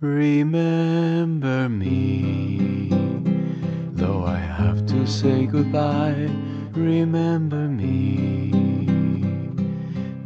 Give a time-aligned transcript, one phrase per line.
[0.00, 2.90] Remember me,
[3.94, 6.28] though I have to say goodbye.
[6.72, 8.52] Remember me,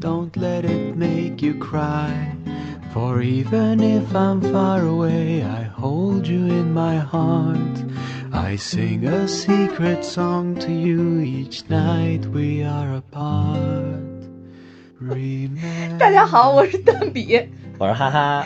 [0.01, 2.35] don't let it make you cry.
[2.93, 7.85] For even if I'm far away, I hold you in my heart.
[8.33, 14.03] I sing a secret song to you each night we are apart.
[15.01, 17.41] Remember 大家好，我是蛋比，
[17.79, 18.45] 我说哈哈，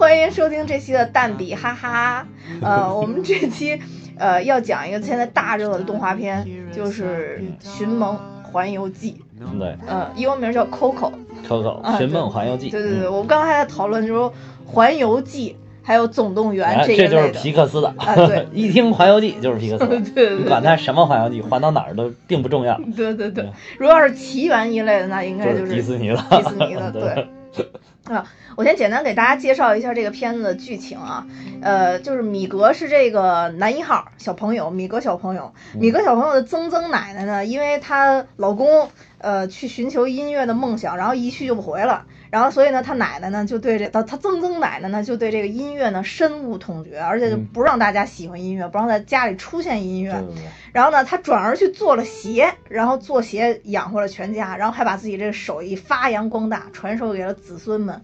[0.00, 2.26] 欢迎收听这期的蛋比哈哈。
[2.62, 3.78] 呃， 我们这期
[4.16, 6.42] 呃要讲一个现在大热的动画片，
[6.74, 9.22] 就是《寻梦环游记》，
[9.58, 9.76] 对。
[9.86, 11.12] 呃，英文名叫 Coco。
[11.46, 13.12] ，Coco 啊《寻梦环游记》，对对对，嗯。
[13.12, 14.20] 我们刚才在讨论就是
[14.64, 15.50] 《环游记》
[15.86, 17.38] 还有《总动员哎》这就是这一类的。
[17.38, 18.48] 皮克斯的，啊对。
[18.54, 20.38] 一听《环游记》就是皮克斯的，对对对。
[20.40, 23.44] 你 管它什么环游记，环到哪儿都并不重要，对对对。
[23.44, 27.28] 对，如果要是奇缘一类的，那应该就是迪士尼了，迪士尼的，对。
[28.10, 31.24] 啊，我先简单给大家介绍一下这个片子的剧情啊，
[31.62, 38.90] 呃，就是米格是这个男一号小朋友，米格小朋友，米格小朋友的曾曾奶奶呢，因为她老公
[39.20, 50.24] 呃去寻求音乐的梦想，然后一去就不回了，然后所以呢，他奶奶呢就对这他他曾曾奶奶呢就对这个音乐呢深恶痛绝，而且就嗯不让大家喜欢音乐，不让在家里出现音乐，
[50.72, 58.02] 然后呢，他转而去做了鞋，然后做鞋养活了全家，然后还把自己这个手艺发扬光大，传授给了子孙们。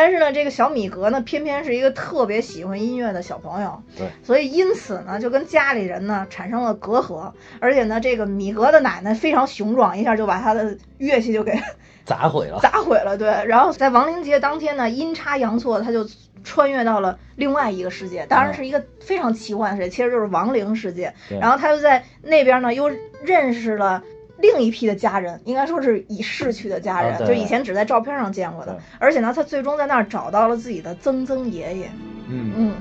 [0.00, 7.32] 但是呢，这个小米格呢，偏偏是一个特别喜欢音乐的小朋友，对，所以因此呢，就跟家里人呢产生了隔阂。
[7.60, 11.60] 而且呢，这个米格的奶奶非常雄壮，一下就把他的乐器就给
[12.06, 13.18] 砸毁了， 砸毁了。
[13.18, 16.06] 对，然后在亡灵节当天呢，阴差阳错，他就
[16.44, 21.12] 穿越到了另外一个世界，当然是一个非常奇幻的世界，其实就是亡灵世界。
[21.28, 22.88] 对然后他就在那边呢，又
[23.24, 24.04] 认识了。
[24.38, 28.78] 另一批的家人，应该说是已逝去的家人，啊就以前只在照片上见过的。
[28.98, 31.90] 而且呢，他最终在那儿找到了自己的曾曾爷爷。
[32.28, 32.74] 嗯，嗯，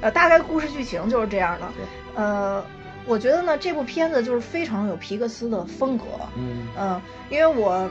[0.00, 1.66] 呃，大概故事剧情就是这样的。
[2.14, 2.64] 呃，
[3.06, 6.04] 我觉得呢，这部片子就是非常有皮克斯的风格。
[6.36, 7.90] 嗯嗯，因为我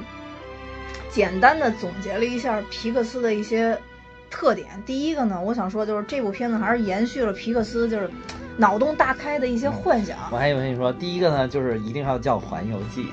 [1.10, 3.78] 简单的总结了一下皮克斯的一些
[4.32, 4.68] 特点。
[4.86, 8.10] 第一个呢，我想说就是这部片子还是延续了皮克斯就是
[8.58, 10.18] 脑洞大开的一些幻想。
[10.32, 13.06] 我还以为你说第一个呢，就是一定要叫《环游记》，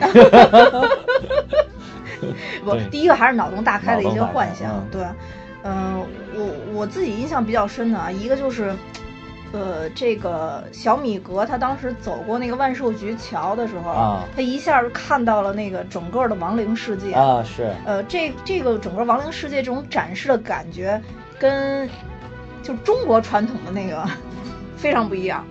[2.64, 4.70] 不，第一个还是脑洞大开的一些幻想。
[4.70, 5.02] 嗯对，
[5.64, 8.72] 嗯、我我自己印象比较深的啊，一个就是。
[9.52, 17.12] 呃，这个小米格他当时走过那个万寿菊桥的时候，啊他一下就看到了那个整个的亡灵世界。
[17.12, 21.00] 啊，是，呃，这这个整个亡灵世界这种展示的感觉，
[21.38, 21.88] 跟
[22.62, 24.04] 就中国传统的那个
[24.76, 25.44] 非常不一样。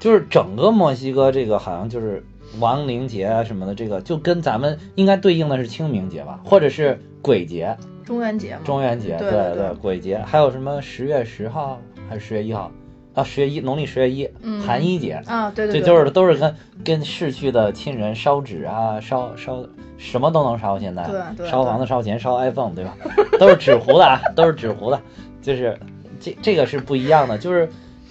[0.00, 2.24] 就是整个墨西哥这个好像就是
[2.60, 12.70] 亡灵节啊什么的，这个就跟咱们应该对应的是清明节吧，或者是鬼节、中元节嘛，中元节，对对对鬼节，还有什么十月十号还是十月一号
[13.14, 13.22] 啊？
[13.22, 19.64] 十月一，农历十月一，嗯寒衣节，啊，对对对，这就是都是跟跟逝去的亲人烧纸啊，烧烧
[19.96, 22.96] 什么都能烧，现在对对烧房子、烧钱、烧 iPhone，对吧？
[23.38, 25.00] 都是纸糊的啊，都是纸糊的，
[25.42, 25.78] 就是
[26.20, 27.68] 这这个是不一样的，就是。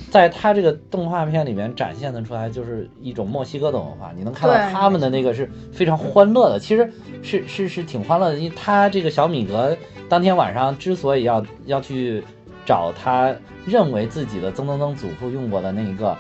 [0.10, 4.14] 在他这个动画片里面展现的出来，就是一种墨西哥的文化。
[4.16, 6.90] 你能看到他们的那个是非常欢乐的，其实
[7.22, 8.38] 是是是挺欢乐的。
[8.38, 9.76] 因为他这个小米格
[10.08, 12.24] 当天晚上之所以要要去
[12.68, 13.34] 找他
[13.66, 16.16] 认为自己的曾曾曾祖父用过的那一个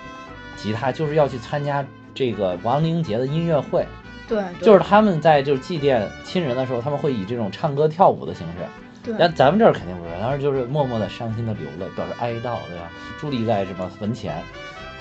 [0.55, 1.85] 吉他，就是要去参加
[2.15, 3.85] 这个亡灵节的音乐会。
[4.29, 8.65] 对，对就是他们在就是祭奠亲人的时候，他们会以这种唱歌跳舞的形式。
[9.03, 12.89] 对但咱们这儿肯定不是，当时就是默默的伤心的流泪，表示哀悼，对吧？
[13.21, 14.41] 伫立在什么坟前？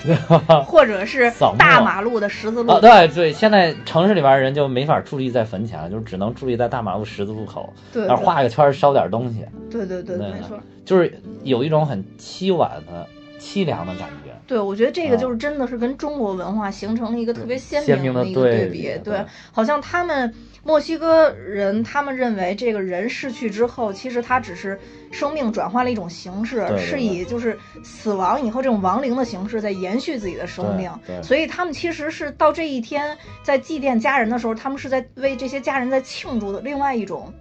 [0.65, 2.71] 或者是扫大马路的十字路。
[2.73, 10.27] 啊，，对对，现在城市里边人就没法伫立在坟前了，就是只能伫立在大马路十字路口，对然后画个圈烧点东西，对对对，对。
[10.31, 10.59] 没错。
[10.85, 13.05] 就是有一种很凄婉的
[13.39, 14.26] 凄凉的感觉。
[14.47, 18.71] 对，我觉得这个啊就是真的是跟中国文化形成了一个特别鲜鲜明的的一个对比。
[18.71, 24.79] 比对对，好像他们墨西哥人，他们认为这个人逝去之后，其实他只是
[25.11, 30.89] 生命转换了一种形式，对对是以就是死亡以后这种亡灵的形式在延续自己的生命。
[31.21, 37.33] 所以他们其实是到这一天在祭奠家人的时候，他们是在为这些家人在庆祝的另外一种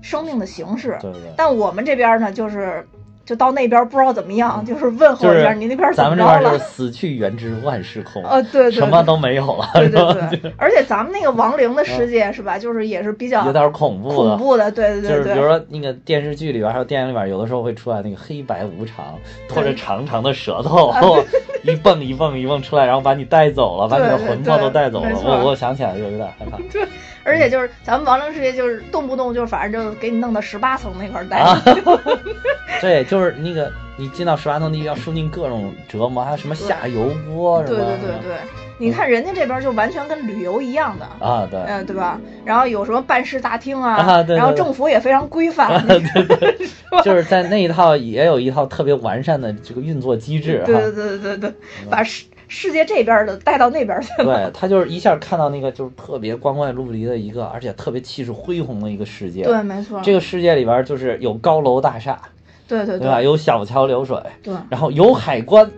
[0.00, 0.98] 生命的形式。
[1.00, 1.20] 对对。
[1.36, 2.86] 但我们这边呢，就是
[3.24, 6.70] 就到那边不知道怎么样，就是问候一下、你那边怎咱么着了们这边就是。
[6.70, 14.30] 死去元知万事空， 呃，对对，什么都没有了，对 对对，而且咱们那个亡灵的世界是吧，就是也是比较有点恐怖的。
[14.30, 15.44] 恐怖的，对对对就是比如。
[15.46, 19.18] 说那个电视剧里边还有电影里边，有的时候会出来那个黑白无常，
[19.48, 20.92] 拖着长长的舌头，
[21.64, 25.10] 一蹦一蹦一蹦出来，然后把你带走了，把你的魂魄都带走了。
[25.24, 26.58] 我我想起来就有点害怕。
[27.24, 32.00] 而且就是咱们亡灵世界就是动不动就反正就给你弄到十八层那块儿待啊着。
[32.80, 37.84] 对，就是那个你进到十八层地狱要受尽各种折磨，还有什么下油锅是对吧？
[38.00, 38.36] 对对对，
[38.78, 41.26] 你看人家这边就完全跟旅游一样的。
[41.26, 42.20] 啊，对，呃，对吧？
[42.44, 46.68] 然后有什么办事大厅啊，啊对对然后政府也非常规范，对对，
[47.02, 50.62] 就是在那一套也有一套特别完善的这个运作机制。
[50.66, 51.52] 对对对对对，
[51.88, 52.02] 把
[52.54, 54.46] 世世界这边的带到那边去了。
[54.46, 59.42] 对他就是一下看到那个就是特别光怪陆离的一个，而且特别气势恢宏的一个世界。
[59.42, 60.00] 对，没错。
[60.02, 62.20] 这个世界里边就是有高楼大厦，
[62.68, 63.20] 对对对吧？
[63.20, 65.70] 有小桥流水，对然后有海关。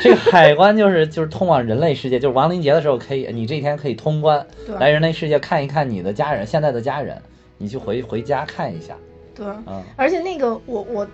[0.00, 7.20] 这个海关就是就是通往人类世界，就是亡灵节的时候可以，你这一天可以通关对来人类世界看一看你的家人，现在的家人，
[7.58, 8.94] 你去回回家看一下
[9.34, 9.82] 对，嗯。
[9.96, 11.06] 而且那个我我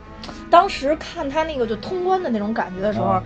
[0.49, 3.07] 当时看他那个就通关的那种感觉的时候。
[3.07, 3.23] 啊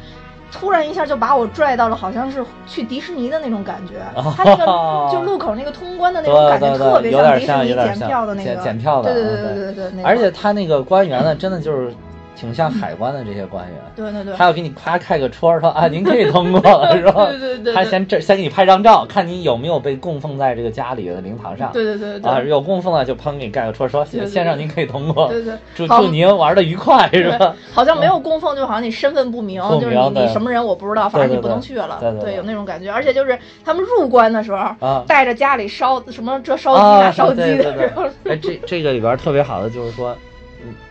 [0.53, 3.95] 突然一下就把我拽到了，好像是去迪士尼的那种感觉。
[4.15, 4.65] 哦他那个
[5.13, 10.03] 就路口那个通关的那种感觉，特别有点迪士尼检票的那个检检票的对对啊对对对对。
[10.03, 11.93] 而且他那个官员呢，真的就是
[12.37, 17.27] 挺像海关的这些官员，对对对，他要给你夸开个戳儿说啊， 您可以通过了，是吧？
[17.31, 17.75] 对对对对。
[17.75, 21.73] 他先这先给你拍张照，看你有没有被供奉在这个家里的灵堂上。
[21.73, 22.31] 对对对对。
[22.31, 31.97] 啊，有供奉了就砰给你盖个戳儿，说对对先生您可以通过，对对好祝祝您玩的愉快，是吧？，好像没有供奉，就好像你身份不明，不就是你你什么人我不知道，反正你不能去了。
[32.01, 32.37] 对对对。
[32.37, 35.05] 有那种感觉，而且就是他们入关的时候，啊。
[35.07, 37.93] 带着家里烧什么这烧鸡啊，那烧鸡的，
[38.25, 40.17] 哎，这这个里边特别好的就是说，嗯，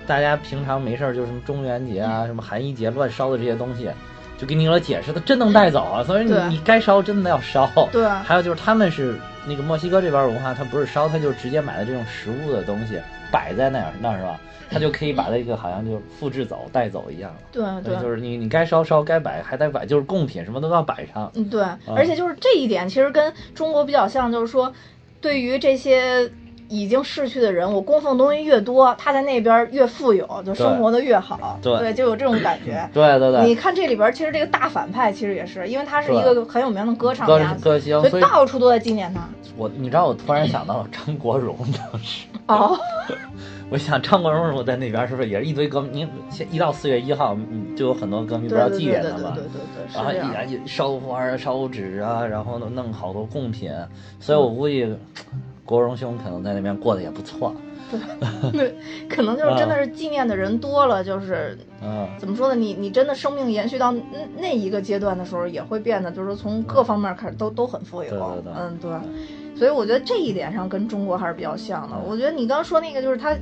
[0.08, 3.90] 大家平常没事儿就什么中元节啊、什么寒衣节乱烧的这些东西，
[4.38, 7.70] 就给你了解释，它真能带走啊，所以你你该烧真的要烧。
[7.92, 9.16] 对还有就是他们是
[9.48, 13.00] 那个墨西哥这边文化，它不是烧，它就直接买的这种实物的东西
[13.32, 14.40] 摆在那儿那儿是吧？
[14.68, 17.32] 它就可以把这个好像就复制走带走一样。
[17.52, 17.96] 对对。
[18.02, 21.32] 就是你你该烧烧，该摆还得摆，就是贡品什么都要摆上。
[21.36, 21.64] 嗯，对，
[21.96, 24.74] 而且就是这一点，其实跟中国比较像，就是说，
[25.22, 26.32] 对于这些
[26.68, 32.88] 已经逝去的人，我供奉东西越多，他在那边越富有，就生活的越好，对就有这种感觉。
[32.94, 39.22] 对对对，你看这里边，其实这个大反派其实也是，因为他是一个很有名的歌唱家，歌星，所以到处都在纪念他。
[39.58, 42.26] 我你知道我突然想到了张国荣当时。
[42.48, 42.78] 哦，
[43.72, 46.08] 我想张国荣如果在那边，是不是也是一堆歌迷？
[46.52, 49.44] 一到四月一号，嗯，就有很多歌迷要对对对对祭奠他吗对？
[49.44, 50.46] 对对，是然后。
[50.46, 53.72] 一一烧花啊、烧纸啊，然后呢弄好多贡品，
[54.20, 54.94] 所以我估计
[55.66, 57.54] 国荣兄可能在那边过得也不错。
[58.52, 58.76] 对，
[59.10, 62.56] 可能就是真的是纪念的人多了，就是嗯，怎么说呢？
[62.56, 64.02] 你你真的生命延续到那
[64.38, 68.42] 那一个阶段的时候，也会变得就是从各方面开始都都很富有。
[68.58, 68.92] 嗯，对。
[69.58, 71.96] 所以我觉得这一点上跟中国还是比较像的。
[72.08, 73.36] 我觉得你刚刚说那个就是他。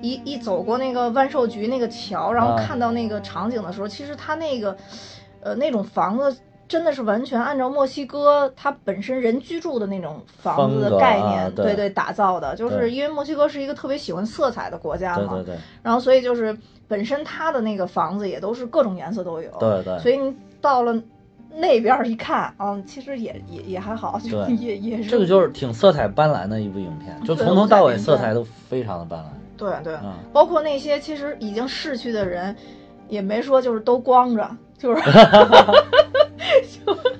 [0.00, 4.76] 一一走过那个万寿菊那个桥，然后啊看到那个场景的时候，其实他那个，
[5.40, 6.38] 呃，那种房子
[6.68, 11.64] 真的是完全按照墨西哥它本身人居住的那种房子的概念，啊对。
[11.64, 12.54] 对对打造的。
[12.54, 15.42] 就是因为墨西哥是一个特别喜欢色彩的国家嘛，对。
[15.42, 16.56] 对对然后所以就是
[16.86, 20.94] 本身它的那个房子也都是各种颜色都有，对对，所以你到了
[21.50, 24.54] 那边儿一看，嗯，其实也也也还好，就对。
[24.56, 25.08] 也也是。
[25.08, 29.24] 这个就是挺色彩斑斓的一部影片，就从头到尾色彩都非常的斑斓。
[29.56, 32.54] 对对，嗯，包括那些其实已经逝去的人，
[33.08, 35.02] 也没说就是都光着，就是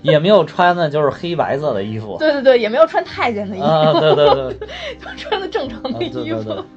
[0.02, 2.16] 也没有穿的就是黑白色的衣服。
[2.18, 4.58] 对对对，也没有穿太监的衣服，啊，对对对，
[4.98, 6.44] 就穿的正常的啊对衣服。
[6.44, 6.64] 对对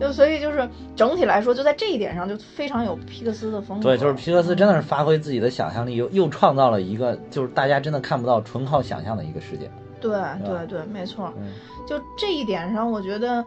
[0.00, 0.66] 就所以就是
[0.96, 3.82] 整体来说，就在这一点上就非常有皮克斯的风格。
[3.82, 9.70] 对，就是皮克斯真的是发挥自己的想象力，又又创造了一个就是大家真的看不到、纯靠想象的一个世界。
[10.00, 10.10] 对
[10.42, 11.30] 对对，没错。
[11.38, 11.48] 嗯
[11.86, 13.44] 就这一点上，我觉得，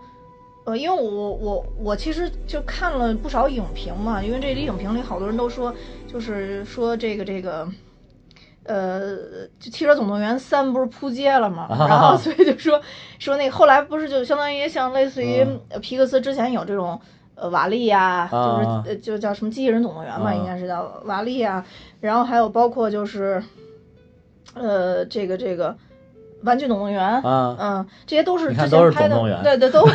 [0.65, 5.73] 呃，因为我我我其实就看了不少影评嘛，因为这里影评里好多人都说，
[6.07, 7.67] 就是说这个这个。
[8.65, 9.17] 呃，
[9.59, 12.81] 就《汽车总动员三》不是扑街了嘛， 啊然后所以就说
[13.19, 15.45] 说那个后来不是就相当于像类似于
[15.81, 16.97] 皮克斯之前有这种
[17.35, 21.61] 呃瓦力呀、就是就叫什么机器人总动员嘛，啊应该是叫瓦力呀，
[21.99, 23.43] 然后还有包括就是
[24.53, 25.75] 呃这个这个
[26.43, 29.85] 玩具总动员，啊，嗯，这些都是都是前拍的总动员，对对，都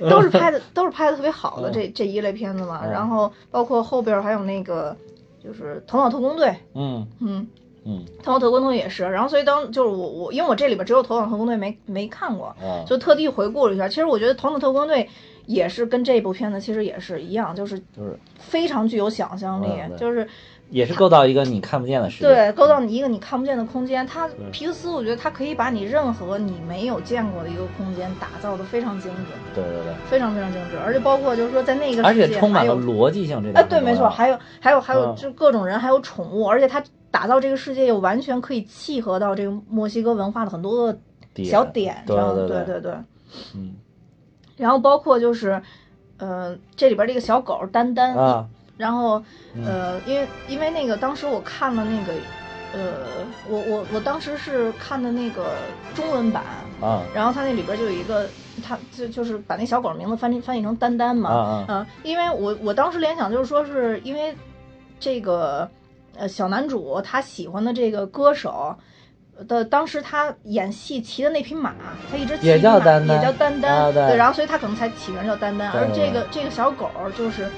[0.10, 1.72] 都是拍的，都是拍的特别好的嗯。
[1.72, 2.80] 这这一类片子嘛。
[2.84, 2.90] 嗯。
[2.90, 4.96] 然后包括后边儿还有那个
[5.42, 7.06] 就是《头脑特工队》，嗯。
[7.20, 7.46] 嗯，
[7.84, 9.04] 嗯《头脑特工队》也是。
[9.04, 13.88] 然后所以当就是我我因为我这里边只有《头脑特工队》没没看过，啊，就特地回顾了一下。
[13.88, 15.04] 其实我觉得《头脑特工队》
[15.46, 18.18] 也是跟这部片子其实也是一样，就是就是。
[18.36, 19.66] 非常具有想象力，
[19.98, 20.28] 就是
[20.74, 22.26] 也是构造一个你看不见的世界。
[22.26, 24.04] 对，构造你一个你看不见的空间。
[24.04, 35.14] 它皮克斯，我觉得它可以把你任何你没有见过的一个空间打造的非常精致，对对对，非常非常精致，而且包括就是说在那个而且世界充满了逻辑性，这哎，对，点很重要没错，还有还有还有嗯。
[35.14, 40.98] 就各种人，还有宠物，而且它打造这个世界又完全可以契合到这个墨西哥文化的很多个
[41.44, 42.02] 小点。
[42.04, 42.64] 对上，对对。
[42.64, 42.92] 对对对。
[43.54, 43.76] 嗯。
[44.56, 45.62] 然后包括就是，
[46.16, 49.22] 呃，这里边这个小狗丹丹，啊，然后
[49.54, 52.12] 嗯呃，因为因为那个当时我看了那个，
[52.72, 52.92] 呃，
[53.48, 55.52] 我我我当时是看的那个
[55.94, 56.42] 中文版，
[56.80, 58.28] 啊然后它那里边就有一个，
[58.62, 61.30] 它就就是把那小狗名字翻译翻译成丹丹嘛，
[61.68, 64.34] 啊因为我我当时联想就是说是因为
[64.98, 65.68] 这个
[66.16, 68.74] 呃小男主他喜欢的这个歌手。
[69.48, 71.74] 的当时他演戏骑的那匹马，
[72.08, 75.72] 他一直骑也叫马丹丹也叫丹丹，啊对然后所以他可能才起名叫丹丹。
[75.72, 76.88] 而这个这个小狗
[77.18, 77.50] 就是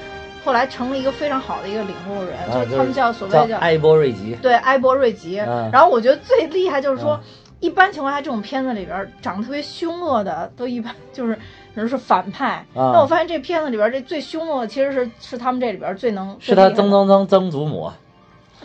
[0.46, 5.40] 后来成了一个非常好的一个领路人，啊就是他们叫所谓叫叫埃波瑞吉，对埃博瑞吉。
[5.40, 7.20] 嗯然后我觉得最厉害就是说，嗯
[7.58, 12.64] 一般情况下这种片子里边长得特别凶恶的，都一般就是比如说反派。
[12.74, 17.90] 啊那我发现这片子里边这最凶恶的其实是是他们这里边最能是他曾曾曾曾祖母。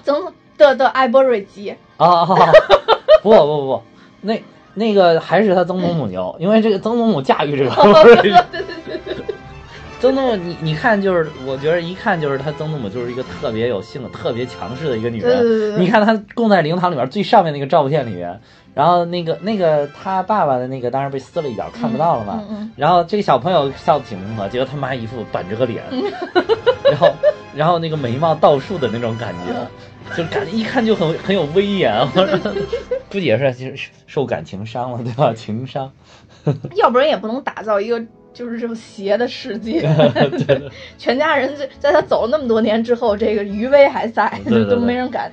[0.03, 1.75] 曾的的埃博瑞吉。
[1.97, 2.21] 啊啊！
[2.21, 2.51] 啊
[3.23, 3.83] 不不不不，
[4.21, 7.71] 那那个还是他曾祖母牛，因为这个曾祖母驾驭这个
[8.03, 8.63] 对对
[9.05, 9.10] 对
[10.01, 15.75] 曾祖母，你你看就是，我觉得一看就是她曾祖母就是一个特别有性格、特别强势的一个女对对对人。
[15.77, 18.41] 对你看她供在灵堂里面最上面那个照片里面，
[18.73, 22.43] 然后那个那个他爸爸的那个当然被撕了一角，看不到了嘛。
[22.49, 25.83] 嗯嗯然后这个小朋友笑得挺温和，结果他妈一副板着个脸，
[26.89, 27.13] 然后
[27.55, 29.53] 然后那个眉毛倒竖的那种感觉，
[30.17, 31.93] 就感觉一看就很很有威严。
[32.15, 32.51] 我说，
[33.11, 35.31] 估计也是就是受感情伤了，对吧？
[35.35, 35.91] 情伤。
[36.45, 38.01] 嗯，要不然也不能打造一个。
[38.33, 39.81] 就是这种邪的世界，
[40.97, 44.75] 全家人在在他走了那么多年之后，这个余威还在， 对对对。
[44.75, 45.31] 都没人敢，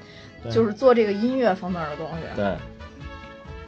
[0.50, 2.22] 就是做这个音乐方面的东西。
[2.36, 2.56] 对，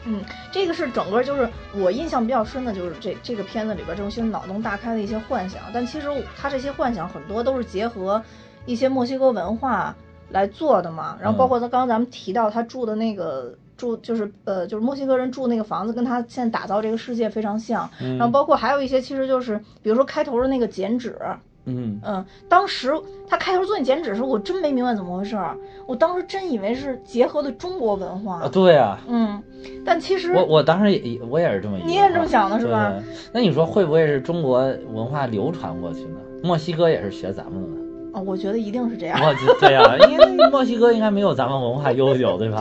[0.06, 0.20] 嗯，
[0.50, 8.22] 这个是整个就是我印象比较深的，就是这这个片子里边这种些脑洞大开的一些幻想，但其实他这些幻想很多都是结合
[8.66, 9.94] 一些墨西哥文化
[10.30, 11.16] 来做的嘛。
[11.20, 17.88] 然后包括他刚刚咱们提到他住的那个住就是呃就是墨西哥人住那个房子，跟他现在打造这个世界非常像。
[18.02, 21.16] 嗯然后包括还有一些其实就是比如说开头的那个剪纸，
[21.64, 22.92] 嗯嗯，当时
[23.28, 25.56] 他开头做那剪纸时候，我真没明白怎么回事儿，
[25.86, 28.40] 我当时真以为是结合的中国文化。
[28.42, 28.98] 啊，对啊。
[29.08, 29.42] 嗯，
[29.84, 32.94] 但其实我我当时也我也是这么你也是这么想的是吧
[33.32, 34.60] 那你说会不会是中国
[34.92, 36.18] 文化流传过去呢？
[36.42, 37.80] 墨西哥也是学咱们的。
[38.12, 39.16] 哦、我觉得一定是这样。
[39.60, 42.60] 对呀、 因为墨西哥应该没有咱们文化悠久，对吧？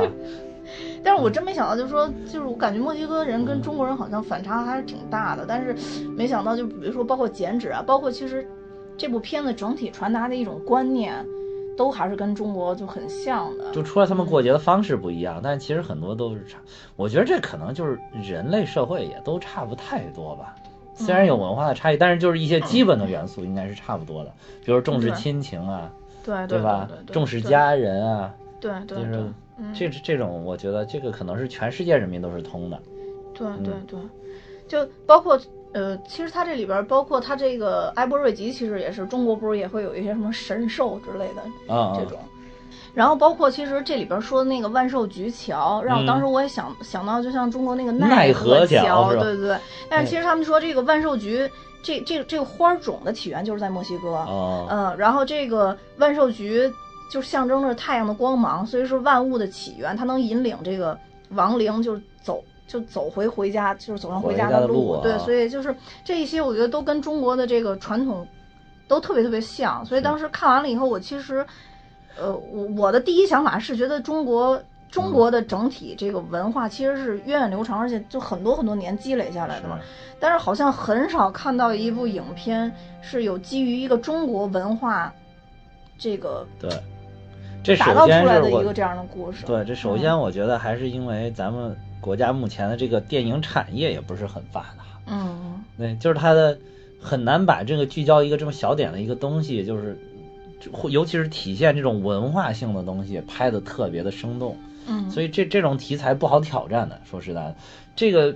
[1.04, 5.46] 但是我真没想到，就是说，就是我感觉墨西哥人跟中国人好像反差还是挺大的。
[5.48, 5.76] 但是
[6.16, 8.48] 没想到，就比如说包括剪纸啊，包括其实
[8.98, 11.26] 这部片子整体传达的一种观念，
[11.78, 13.72] 都还是跟中国就很像的。
[13.72, 16.58] 就除了他们过节的方式不一样，但其实很多都是差。
[16.96, 20.56] 我觉得这可能就是人类社会也都差不太多吧。
[20.96, 24.34] 虽然有文化的差异，但是就是一些基本的元素应该是差不多的，
[24.66, 25.90] 比如重视亲情啊，
[26.26, 32.80] 对对吧重视家人啊，对对对，就是嗯，这这种，我觉得这个可能是全世界人民都是通的。
[33.34, 33.86] 对对嗯。
[33.88, 34.00] 对，
[34.68, 35.40] 就包括
[35.74, 42.18] 呃，其实它这里边儿包括它这个埃博瑞吉，其实也是中国不是也会有一些什么神兽之类的啊、这种。
[42.94, 49.58] 然后包括其实这里边说的那个万寿菊桥，让我当时我也想、想到，就像中国那个嗯奈何何桥对对对。
[49.90, 51.50] 但是其实他们说这个万寿菊
[51.84, 56.72] 这这这个花种的起源就是在墨西哥，哦，嗯，然后这个万寿菊
[57.10, 60.98] 就象征着太阳的光芒，所以是万物的起源，它能引领这个
[61.32, 65.00] 亡灵就是走就走回回家，就是走上回家的路。
[65.02, 65.76] 对，路啊所以就是
[66.06, 68.26] 这一些，我觉得都跟中国的这个传统
[68.88, 69.86] 都特别特别像。
[69.86, 71.46] 所以当时看完了以后，我其实，
[72.18, 74.62] 呃，我我的第一想法是觉得中国。
[74.92, 79.78] 中国的整体这个文化其实是源远流长，而且就很多很多年积累下来的嘛。
[80.20, 85.14] 但是好像很少看到一部影片是有基于一个中国文化
[85.96, 86.72] 这个对，
[87.64, 89.46] 这首打造出先是我来的一个这样的故事。
[89.46, 96.58] 对，这首先我觉得还是因为咱们国家目前的这个电影产业也不是很发达，嗯，对，就是它的
[97.02, 100.00] 很难把这个聚焦一个这么小点的一个东西，就是
[100.90, 104.58] 尤其是体现这种文化性的东西，拍的特别的生动。
[104.88, 107.00] 嗯，所以这这种题材不好挑战的。
[107.04, 107.56] 说实在的，
[107.96, 108.34] 这个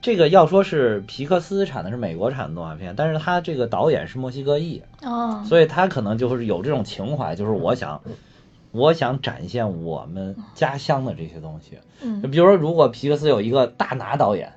[0.00, 8.00] 这个要说是皮克斯产的是美国产的动画片，但是他这个导演是墨西哥裔，哦，所以他可能就是有这种情怀，就是我想。
[8.76, 12.22] 我想展现我们家乡的这些东西，嗯。
[12.22, 14.52] 比如说，如果皮克斯有一个大拿导演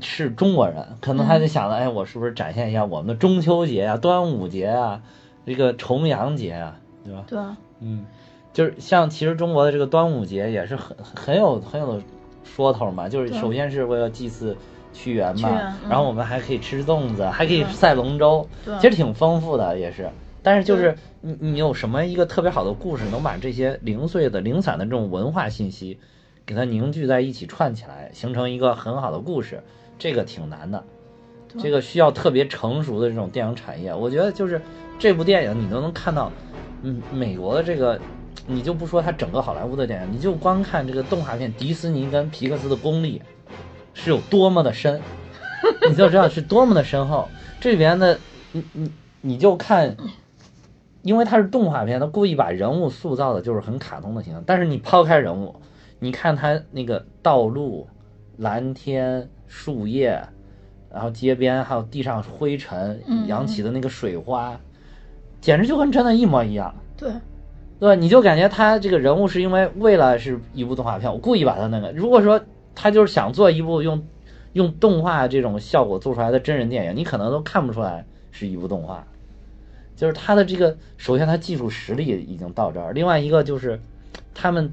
[0.00, 5.02] 是中国人，可能他就想了，哎，我是不是展现一下我们的中秋节啊、端午节啊、
[5.44, 7.24] 这个重阳节啊，对吧？
[7.28, 7.38] 对，
[7.80, 8.04] 嗯，
[8.52, 12.02] 就是像其实中国的这个端午节也是很很有很有
[12.44, 14.56] 说头嘛，就是首先是为了祭祀
[14.92, 18.74] 屈原嘛，然后我们还可以吃粽子，还可以赛龙舟，对。
[18.78, 20.08] 其实挺丰富的也是。
[20.46, 25.98] 但是就是你你有什么一个特别好的故事，能把这些零碎的零散的这种文化信息
[26.46, 29.60] 给它凝聚在一起串起来，形成一个很好的故事，
[29.98, 30.84] 这个挺难的。
[31.58, 33.92] 这个需要特别成熟的这种电影产业。
[33.92, 34.62] 我觉得就是
[35.00, 36.30] 这部电影，你都能看到，
[36.82, 37.98] 嗯，美国的这个，
[38.46, 43.20] 你就不说它整个好莱坞的电影，你就光看这个动画片，迪士尼跟皮克斯的功力
[43.94, 45.00] 是有多么的深，
[45.90, 47.28] 你就知道是多么的深厚。
[47.60, 48.16] 这里边的，
[48.52, 49.96] 你你你就看。
[51.06, 54.42] 因为它是动画片，它故意把人物塑造的就是很卡通的形象。
[54.44, 55.54] 但是你抛开人物，
[56.00, 57.86] 你看它那个道路、
[58.36, 60.20] 蓝天、树叶，
[60.92, 64.58] 然后街边还有地上灰尘嗯扬起的那个水花，
[65.40, 66.74] 简直就跟真的一模一样。
[66.96, 67.08] 对，
[67.78, 67.94] 对吧？
[67.94, 71.92] 你就感觉他这个人物是因为为了是一部动画片，我故意把他那个。
[71.92, 72.40] 如果说
[72.74, 74.04] 他就是想做一部用
[74.54, 79.06] 用动画这种效果做出来的真人电影，你可能都看不出来是一部动画。
[79.96, 83.80] 就是他的这个，首先他技术实力已经到这儿，另外一个就是
[84.34, 84.72] 他们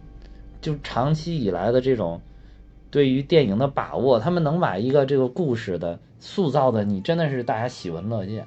[0.62, 2.22] 就长期以来的这种
[2.92, 8.46] 对于电影的把握，他们能把一个这个故事的塑造的你真的是大家喜闻乐见。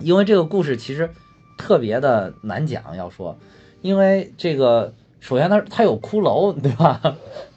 [0.00, 1.10] 因为这个故事其实
[1.56, 3.38] 特别的难讲，要说，
[3.82, 7.00] 因为这个首先它它有骷髅，对吧？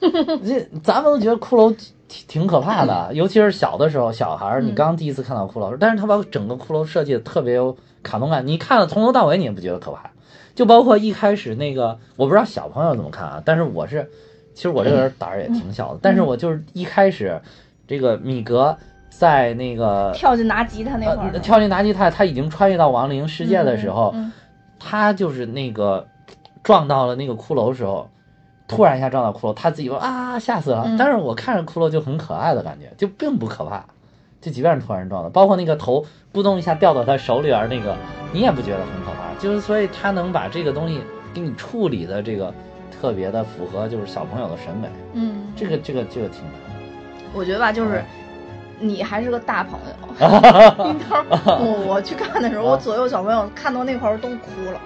[0.00, 1.74] 这咱们都觉得骷髅
[2.06, 10.10] 挺挺可怕的，尤其是小的时候，小孩儿你刚第一次看到骷髅，但是他把整个骷髅设计的特别有卡通感，你看了从头到尾你也不觉得可怕，
[10.54, 14.08] 就包括一开始那个，我不知道小朋友怎么看啊，但是我是，
[14.54, 17.40] 其实我这个人胆儿也挺小的，但是我就是一开始
[17.88, 18.76] 这个米格
[19.10, 24.30] 在那个跳进拿吉他那块儿呃，跳进拿吉他，他已经穿越到亡灵世界的时候，嗯
[24.86, 26.06] 他就是那个
[26.62, 28.10] 撞到了那个骷髅的时候，
[28.68, 30.84] 突然一下撞到骷髅，他自己说啊吓死了。
[30.86, 33.84] 嗯但是我看着骷髅就很可爱的感觉，就并不可怕。
[34.44, 37.96] 就即便是突然撞的，包括那个头咕咚一下掉到他手里边那个，
[38.30, 39.40] 你也不觉得很可怕。
[39.40, 41.00] 就是所以他能把这个东西
[41.32, 42.52] 给你处理的这个
[43.00, 46.76] 特别的符合就是小朋友的审美，嗯，这个这个这个挺难的。
[47.32, 48.04] 我觉得吧，就是
[48.80, 49.94] 嗯你还是个大朋友。
[50.20, 51.04] 那时
[51.44, 54.80] 候我我去看的时候，啊我左右小朋友看到那块儿都哭了，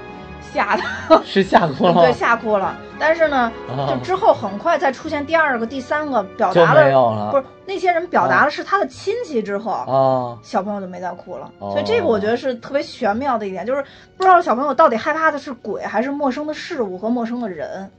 [0.53, 2.03] 吓的，是吓哭了吗？
[2.03, 2.77] 对，吓哭了。
[2.99, 9.71] 但是呢，啊就之后很快再出现第二个、第三个，表达了了，不是那些人表达了是他的亲戚之后。
[9.71, 10.39] 啊。
[10.43, 13.83] 小朋友就没再哭了，哦所以这个我觉得是特别玄妙的一点，就是
[14.17, 17.91] 不知道小朋友到底害怕的是鬼，还是陌生的事物和陌生的人。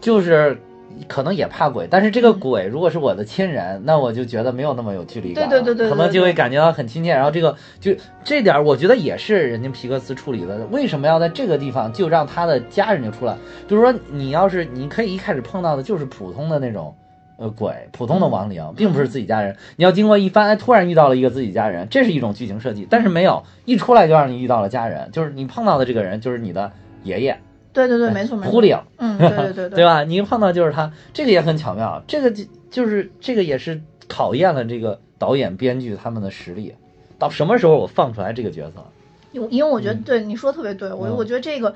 [0.00, 0.60] 就是
[1.08, 7.10] 可能也怕鬼，但是这个嗯鬼如果是我的亲人，那我就觉得没有那么有距离感了，对对对对对可能就会感觉到很亲切。
[7.10, 10.66] 然后这个就这点儿，我觉得也是人家皮克斯处理的。
[10.70, 13.36] 为什么要在这个地方就让他的家人就出来？
[13.68, 16.94] 就是说你要是你可以一开始碰到的就是普通的那种。
[17.42, 19.56] 呃，鬼普通的亡灵，并不是自己家人。
[19.76, 22.86] 你要经过一番，哎，突然遇到了一个自己家人，这是一种剧情设计。
[22.90, 26.70] 但是没有一出来就让你遇到了家人，就是你碰到的这个人就是你的
[27.02, 27.40] 爷爷
[27.72, 28.50] 对对对，没错没错。
[28.52, 30.02] 狐狸，嗯， 对对对对吧？
[30.04, 36.74] 你一碰到就是他，这个也很巧妙，这个就就是这个也是考验了这个导演、编剧他们的实力。
[37.18, 38.84] 到什么时候我放出来这个角色？
[39.32, 41.74] 因为因为我觉得嗯对你说得特别对，我嗯我觉得这个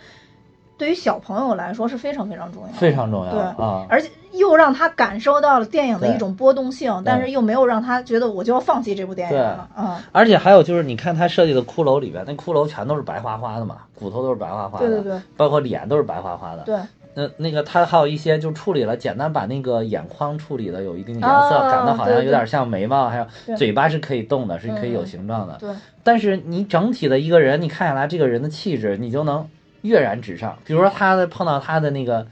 [0.76, 3.86] 对于小朋友来说是非常非常重要的，非常重要对啊！
[3.88, 16.62] 而且又让他感受到了电影的一种波动性，但是又没有让他觉得我就要放弃这部电影了，嗯，而且还有就是，你看他设计的骷髅里边，那骷髅全都是白花花的嘛，骨头都是白花花的，对对对包括脸都是白花花的。
[16.64, 16.76] 对，
[17.14, 25.56] 那那个他还有一些就处理了，简单把那个眼眶处理的有一定颜色，哦感到好像有点像眉毛，还有嘴巴是可以动的，是可以有嗯形状的。
[25.60, 25.70] 对，
[26.02, 29.46] 但是你整体的一个人，你看下来，这个人的气质，你就能
[29.84, 30.58] 跃然纸上。
[30.64, 32.26] 比如说他的碰到他的那个，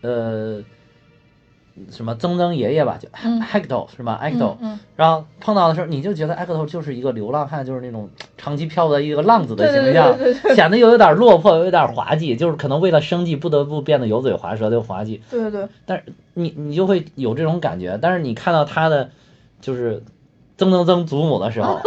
[0.00, 0.62] 呃，
[1.90, 10.18] 什么曾曾爷爷吧，就嗯 Hector 是吧？Hector，、嗯然后碰到的时候，你就觉得 Hector 就是一个流浪汉，就是那种长期漂泊的一个浪子的形象，
[10.56, 15.22] 显得又有点落魄，又有点滑稽，就是可能为了生计不得不变得油嘴滑舌的又滑稽。
[15.30, 19.10] 对对对，但是你你就会有这种感觉，但是你看到他的
[19.60, 20.02] 就是
[20.56, 21.80] 曾曾曾祖母的时候，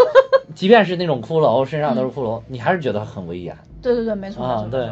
[0.55, 4.89] 即便是那种骷髅身上都是骷髅，你还是觉得很威严对对对，没错，啊对，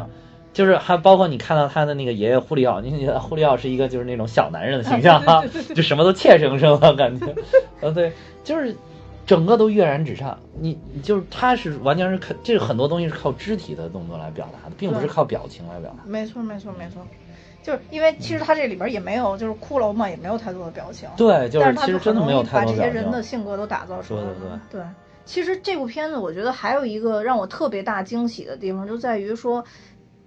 [0.52, 5.44] 就是还包括你看到他的那个爷爷胡里奥，你觉得胡里奥是一个就是那种小男人的形象啊，
[5.74, 7.26] 就什么都怯生生的感觉，
[7.80, 8.74] 啊对，就是
[9.26, 10.36] 整个都跃然纸上。
[10.58, 16.02] 你你就是他是完全是靠这个很多东西是靠肢体的动作来表达的，并不是靠表情来表达。
[16.04, 17.00] 没错没错没错，
[17.62, 22.88] 就是因为其实他这里边也没有就是骷髅嘛，也没有太多的表情，对，就是他其实真的没有太多把这些。
[22.88, 24.34] 人的性格都打造出来了。
[24.68, 24.86] 对对
[25.30, 29.64] 其实这部片子我觉得还有一个让我特别大惊喜的地方，就在于说，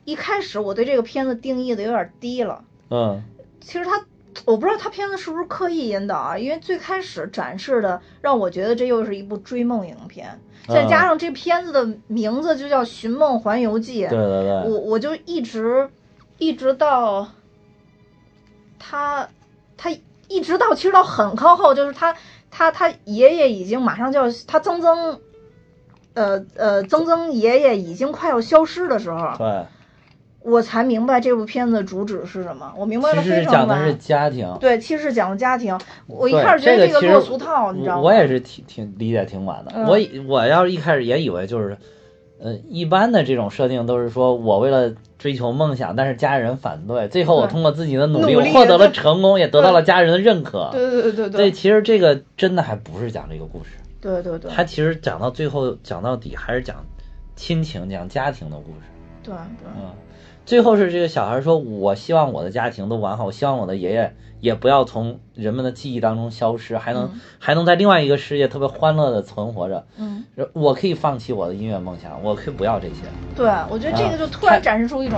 [0.06, 2.64] 一开始我对这个片子定义的有点低了。
[2.90, 3.22] 嗯。
[3.60, 4.02] 其实他，
[4.46, 10.40] 我不知道他片子是不是刻意引导啊，因为最开始展示的让我觉得这又是一部追梦影片，
[10.70, 15.90] 再加上这片子的名字就叫《寻梦环游记》，对对对，我我就一直
[16.38, 17.28] 一直到
[18.80, 19.28] 他
[19.76, 19.90] 他
[20.30, 22.16] 一直到其实到很靠后，就是他
[22.56, 25.20] 他他爷爷已经马上就要他曾曾，
[26.14, 29.66] 呃呃曾曾爷爷已经快要消失的时候，对，
[30.42, 32.72] 我才明白这部片子的主旨是什么。
[32.78, 33.96] 我明白了非常实讲的是。
[33.96, 34.56] 家庭。
[34.60, 35.76] 对，其实是讲的家庭。
[36.06, 38.02] 我一开始觉得这这个落俗套，你知道吗？
[38.02, 39.72] 我我也是挺挺理解挺晚的。
[39.74, 41.76] 嗯我我要是一开始也以为就是，
[42.40, 50.68] 呃，一般的这种设定都是说我为了追求梦想，但是家人反对，最后我通过自己的努力，我获得了成功，也得到了家人的认可。
[50.74, 53.70] 对对对对对其实这个真的还不是讲这个故事，
[54.02, 56.86] 对对对他其实讲到最后讲到底还是讲
[57.38, 58.80] 亲情、讲家庭的故事。
[59.24, 59.94] 对对嗯，
[60.46, 67.22] 最后是这个小孩说：“我希望我的家庭都完好，我希望我的爷爷也不要从人们的记忆当中消失，还能、嗯。
[67.40, 69.86] 还能在另外一个世界特别欢乐的存活着。
[69.98, 72.96] 嗯，我可以放弃我的音乐梦想，我可以不要这些。
[73.36, 75.18] 对，我觉得这啊个就突然展示出一种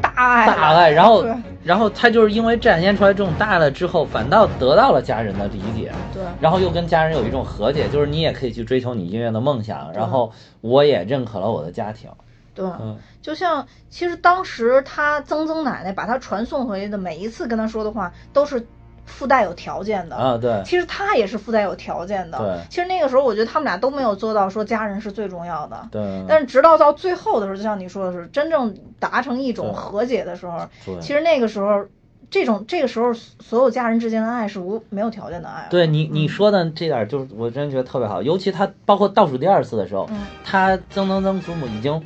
[0.00, 0.90] 大爱来，大爱。
[0.90, 1.26] 然后，
[1.62, 6.22] 然后他就是因为展现出来这种大爱了之后，反倒得到了家人的理解，对。
[6.40, 12.08] 然后又跟家人有一种和解，就是你也可以去追求你音乐的梦想，然后我也认可了我的家庭。
[12.54, 18.64] 对，嗯，就像其实当时他曾曾奶奶把他传送回去的每一次跟他说的话，都是
[19.04, 20.16] 附带有条件的。
[20.16, 22.38] 啊，对，其实他也是附带有条件的。
[22.38, 25.88] 对其实那个时候，我觉得他们俩都没有做到说家人是最重要的。
[25.90, 31.84] 对，但是直到到最后的时候，就像你说的是，真正达成一种和解的时候，对其实那个时候，
[32.30, 35.66] 这种这个时候所有家人之间的爱是无没有条件的爱。
[35.70, 42.02] 对你你嗯说的这点儿，就是我真觉得特别好，尤其他包括倒数第二次的时候，嗯他曾曾曾祖母已经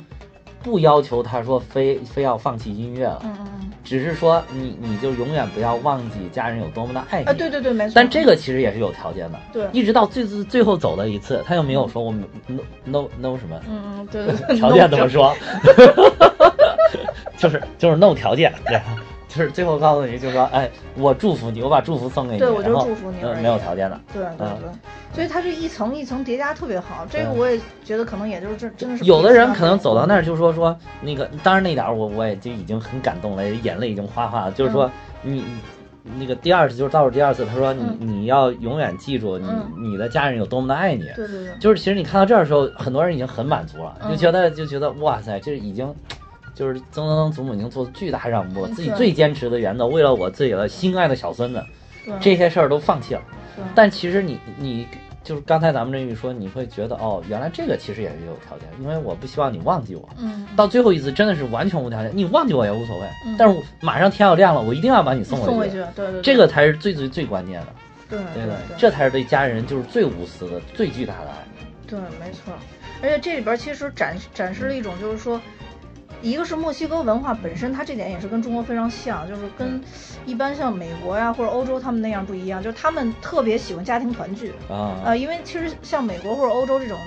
[0.61, 7.27] 不要求他说非非要放弃音乐了，嗯嗯嗯，只是说你你就永远不要忘记家人有多么的爱你。
[7.27, 7.93] 啊，对对对，没错。
[7.95, 13.59] 但这个其实也是有条件的，对，一直到最最最后走的一次，他又没有说我们 no no no 什么。
[13.69, 14.25] 嗯嗯对。
[14.25, 15.33] 对对，条件怎么说，
[17.37, 18.79] 就是就是 no 条件，对。
[19.29, 24.57] 就是最后告诉你，就是说，哎，我祝福你，我把祝福送给你，对我就祝福你没有条件的，对对嗯。
[24.59, 24.69] 对，
[25.13, 34.51] 所以它这一层一层叠加特别好，这个我也觉得可能也就是真真的是有的人可能走到那儿就说说那个，当然那点儿我我也就已经很感动了，眼泪已经哗哗了。
[34.51, 34.89] 就是说
[35.21, 35.45] 你
[36.01, 38.07] 你那个第二次就是倒数第二次，他说你嗯。
[38.07, 39.91] 你要永远记住你嗯。
[39.91, 41.03] 你的家人有多么的爱你。
[41.15, 44.09] 对对对，就是其实你看到这儿的时候，很多人已经很满足了，嗯。
[44.09, 45.93] 就觉得就觉得哇塞，这已经。
[46.55, 51.63] 就是曾曾曾祖母已经做出巨大让步自己最坚持的原则，为了我自己的心爱的小孙子，
[52.05, 53.21] 对这些事儿都放弃了。
[53.55, 54.87] 对但其实你你
[55.23, 60.09] 就是刚才咱们这一说，你会觉得哦，原来这个其实也是有条件，因为我不希望你忘记我。
[60.17, 67.67] 嗯，到最后一次真的是完全无条件，你忘记我也无所谓，嗯但是我马上天要亮了，我一定要把你送回去送回去，对对，对这个才是最最最关键的，
[68.09, 71.37] 对对对对，这才是对家人就是最无私的、最巨大的爱。
[71.85, 72.53] 对，没错。
[73.01, 75.39] 而且这里边其实展展示了一种，就是说，
[76.21, 79.81] 一个是墨西哥文化本身，它这点也是跟中国非常像，就是跟
[80.25, 84.53] 一般像美国呀或者欧洲他们那样不一样，就是他们特别喜欢家庭团聚。
[84.69, 86.97] 啊，呃，因为其实像美国或者欧洲这种，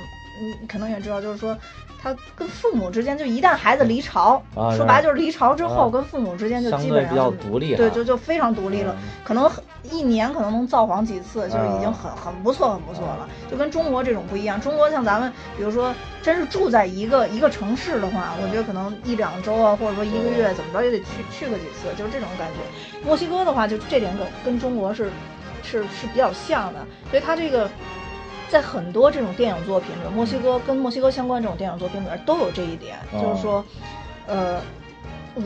[0.41, 1.57] 嗯，可能也知道，就是说。
[2.03, 8.95] 他跟父母之间，就一旦孩子离巢，啊说白了就是离巢之后，啊跟父母之间就基本上就独立哈，对，就就非常独立了。
[8.99, 9.49] 嗯可能
[9.85, 13.29] 一年可能能造访几次，就已经啊很很不错，很不错了。
[13.51, 23.07] 就跟中国这种不一样，中国像咱们，比如说真是住在一个一个城市的话，我觉得可能一两周啊，或者说一个月，怎么着也得去去个几次，就是这种感觉。
[23.07, 25.11] 墨西哥的话，就这点跟跟中国是
[25.63, 27.71] 是是比较像的，所以它这个。
[28.53, 33.23] 在很多这种电影作品里，墨西哥跟墨西哥相关这种电影作品里边都有这一点，哦。
[33.23, 33.65] 就是说，
[34.27, 34.61] 呃，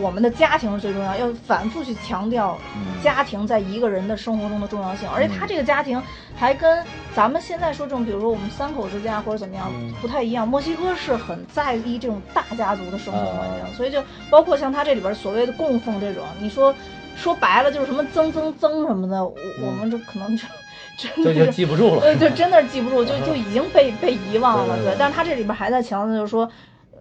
[0.01, 3.01] 我们的家庭是最重要，要反复去强调嗯。
[3.05, 6.03] 家庭在一个人的生活中的重要性，而且他这个家庭
[6.35, 9.95] 还跟咱们现在说这种，比如说我们三口之家或者怎么样嗯。
[10.03, 10.49] 不太一样。
[10.49, 16.75] 墨西哥是很在意这种大家族的生活环境，啊所以就包括像他这里边所谓的供奉这种，你说
[17.15, 20.51] 说白了就是什么增增增什么的，我我们这可能就真
[20.97, 21.53] 这 就的是。
[21.53, 22.01] 记不住了。
[22.01, 24.77] 对，就真的是记不住，就就已经被被遗忘了。
[24.83, 26.49] 对但是他这里边还在强调，就是说，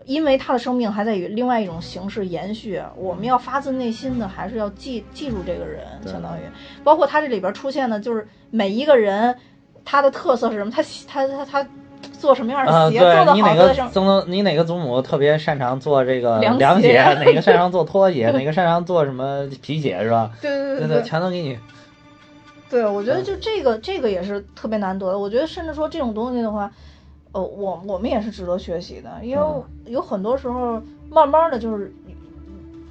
[0.05, 6.41] 因为他的生命还在以另外一种形式延续，我们要发自内心的还是要记记住这个人，相当于
[6.83, 9.35] 包括他这里边出现的，就是每一个人
[9.83, 11.67] 他的特色是什么，他他他他
[12.19, 20.31] 做什么样啊，的鞋，做的对你哪个好做的什曾曾你哪个祖母特别擅长做这个凉凉鞋 哪个擅长做拖鞋，哪个擅长做什么皮鞋是吧？
[20.41, 21.57] 对对对对对全都给你。
[22.69, 25.19] 对，我觉得嗯就这个这个也是特别难得的。
[25.19, 26.71] 我觉得甚至说这种东西的话，
[27.31, 31.93] 呃，我我们也是值得学习的，因为嗯有很多时候慢慢的就是，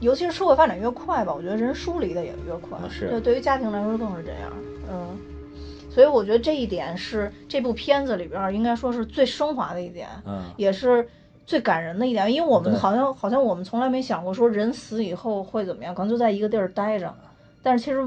[0.00, 2.78] 尤其是社会发展越快吧，我觉得人疏离的也越快。
[2.82, 4.52] 嗯是对，对于家庭来说更是这样。
[4.90, 5.18] 嗯，
[5.90, 11.08] 所以我觉得这一点是这部片子里边儿应该说是最升华的一点，嗯，也是。
[11.46, 17.14] 最感人的一点，因为我们好像好像我们从来没想过说人死以后会怎么样，可能就在一个地儿待着。
[17.62, 18.02] 但是其实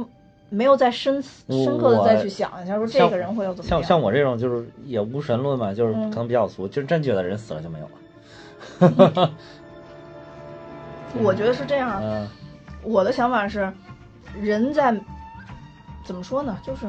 [0.49, 3.79] 没有再深思深刻的再去想一下，说这个人会有怎么样？
[3.81, 7.91] 像像我这种就是也无神论嘛，就是嗯可能比较俗，就是真觉得人死了就没有了。
[11.23, 12.27] 我觉得是这样，嗯
[12.83, 13.71] 我的想法是，
[14.39, 14.95] 人在
[16.05, 16.57] 怎么说呢？
[16.63, 16.85] 就是，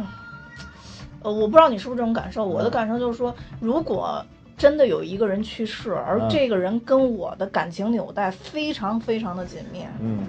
[1.23, 2.45] 呃，我不知道你是不是这种感受。
[2.45, 4.25] 我的嗯感受就是说，如果
[4.57, 10.27] 真的有一个人去世，而嗯这个人跟我的感情纽带非常非常的紧密，嗯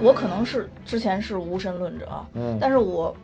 [0.00, 3.14] 我可能是之前是无神论者，嗯，但是我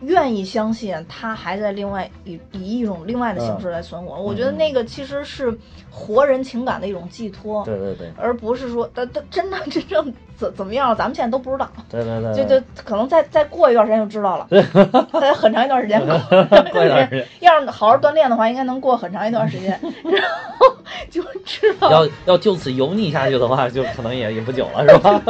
[0.00, 4.20] 愿意相信他还在另外以以一种另外的形式来存活。
[4.20, 5.56] 我觉得那个其实是
[5.90, 7.64] 活人情感的一种寄托。
[7.64, 11.68] 对对对而不是说，他他真的真正怎怎么样，咱们现在都不知道。
[11.88, 14.46] 对对对，就对就可能再再过一段时间就知道了，
[15.20, 16.18] 再很长一段时间过。
[16.72, 19.70] 过一段时间要是好好锻炼的话，应该能过很长一段时间，
[20.04, 20.22] 然
[20.58, 20.66] 后
[21.08, 21.90] 就知道。
[21.90, 25.20] 要要就此油腻下去的话，就可能也也不久了，是吧？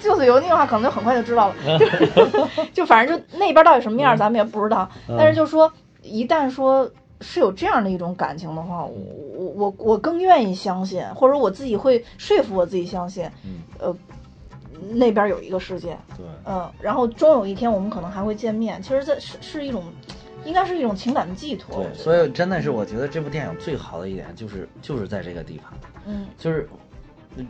[0.00, 1.54] 就此油腻的话，可能就很快就知道了。
[1.78, 4.88] 就就反正就那边到底什么样，咱们也不知道。
[5.08, 5.72] 嗯但是就说，
[6.02, 8.94] 一旦说是有这样的一种感情的话，我
[9.36, 13.96] 我我我更愿意相信，或者我自己会说服我自己相信，嗯呃，
[14.92, 18.80] 那边有一个世界，对，嗯，然后终有一天我们可能还会见面。
[18.82, 19.84] 其实这是是一种，
[20.44, 21.82] 应该是一种情感的寄托。
[21.82, 25.72] 对，所以真的是我觉得这部电影最好的一点就是就是在这个地方，
[26.06, 26.68] 嗯就是，
[27.36, 27.46] 嗯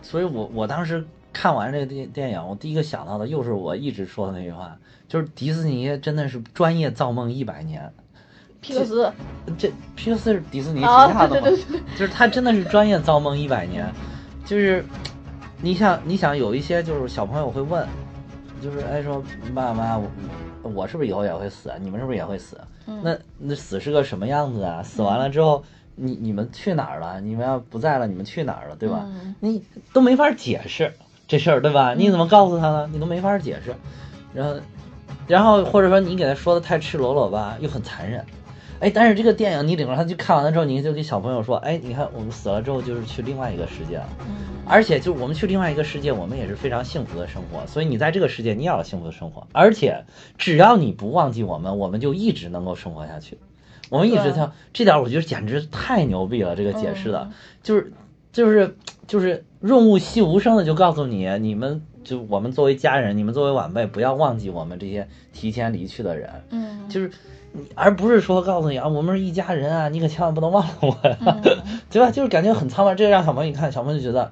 [0.00, 7.92] 所以我我当时看完这个电电影，我第一个想到的又是我一直说的那句话，就是迪士尼真的是专业造梦一百年。
[8.60, 9.12] 皮克斯
[9.56, 13.88] 这皮克斯是迪士尼旗啊，下的嘛，对对对对，就是他真的是专业造梦一百年，
[14.44, 14.84] 就是
[15.62, 17.86] 你想你想有一些就是小朋友会问，
[18.60, 19.22] 就是哎说
[19.54, 20.10] 爸妈我
[20.62, 21.72] 我是不是以后也会死？
[21.80, 22.60] 你们是不是也会死？
[22.86, 24.82] 嗯那那死是个什么样子啊？
[24.82, 25.62] 死完了之后，
[25.94, 27.20] 你你们去哪儿了？
[27.20, 28.74] 你们要不在了，你们去哪儿了？
[28.74, 29.04] 对吧？
[29.06, 29.62] 嗯你
[29.92, 30.92] 都没法解释
[31.28, 31.94] 这事儿，对吧？
[31.94, 32.90] 你怎么告诉他呢？
[32.90, 33.74] 你都没法解释，
[34.32, 34.60] 然后，
[35.28, 38.24] 然后或者说你给他说的太赤裸裸吧，又很残忍。
[38.80, 44.36] 哎，但是这个电影你领着他去看完了之后，你就给小朋友说，哎，你看我们死了之后就是去另外一个世界了，嗯
[44.70, 47.66] 而且就我们去另外一个世界，我们也是非常幸福的生活。
[47.66, 50.04] 所以你在这个世界，你也要幸福的生活，而且
[50.36, 53.38] 只要你不忘记我们，我们就一直能够生活下去。
[53.90, 57.24] 我们一直对像这点，我觉得简直太牛逼了，这个解释的。
[57.24, 57.92] 嗯就是
[58.30, 58.76] 就是
[59.08, 67.10] 就是润物细无声的就告诉你，你们就我们作为家人，你们作为晚辈，不要忘记我们这些提前离去的人，嗯，就是
[67.52, 71.42] 你，而不是说告诉你啊，我们是一家人啊，你可千万不能忘了我呀，嗯
[71.90, 72.12] 对吧？
[72.12, 74.30] 就是感觉很苍白，这个让小朋友一看，小朋友就觉得。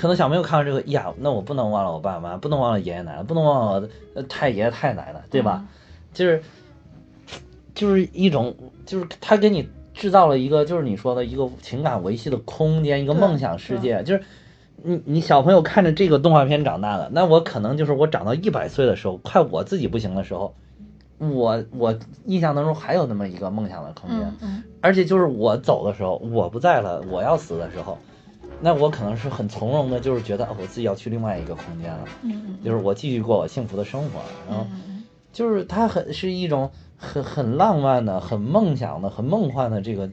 [0.00, 3.88] 可能小朋友看到这个呀，那我不能忘了我爸妈，不能忘了爷爷奶奶，不能忘了
[4.28, 5.64] 太爷爷太奶奶，对吧？
[6.14, 6.40] 就是
[7.74, 8.54] 就是一种，
[8.86, 14.04] 就是他给你制造了一个，就是你说的一个情感维系的空间，一个梦想世界。
[14.04, 14.22] 就是
[14.82, 20.54] 你你小朋友看着这个动画片长大的，那我可能就是我长到一百岁的时候，快我自己不行的时候，
[21.18, 24.20] 我我印象当中还有那么一个梦想的空间。
[24.20, 27.98] 嗯嗯而且就是我走的时候，我不在了，我要死的时候，
[28.60, 34.64] 那我可能是很从容的，就是觉得哦我自己要去另外一个空间了，嗯就是我继续过我幸福的生活，然后。
[34.72, 34.94] 嗯
[35.30, 40.10] 就是它很是一种很很浪漫的、很梦想的、很梦幻的这个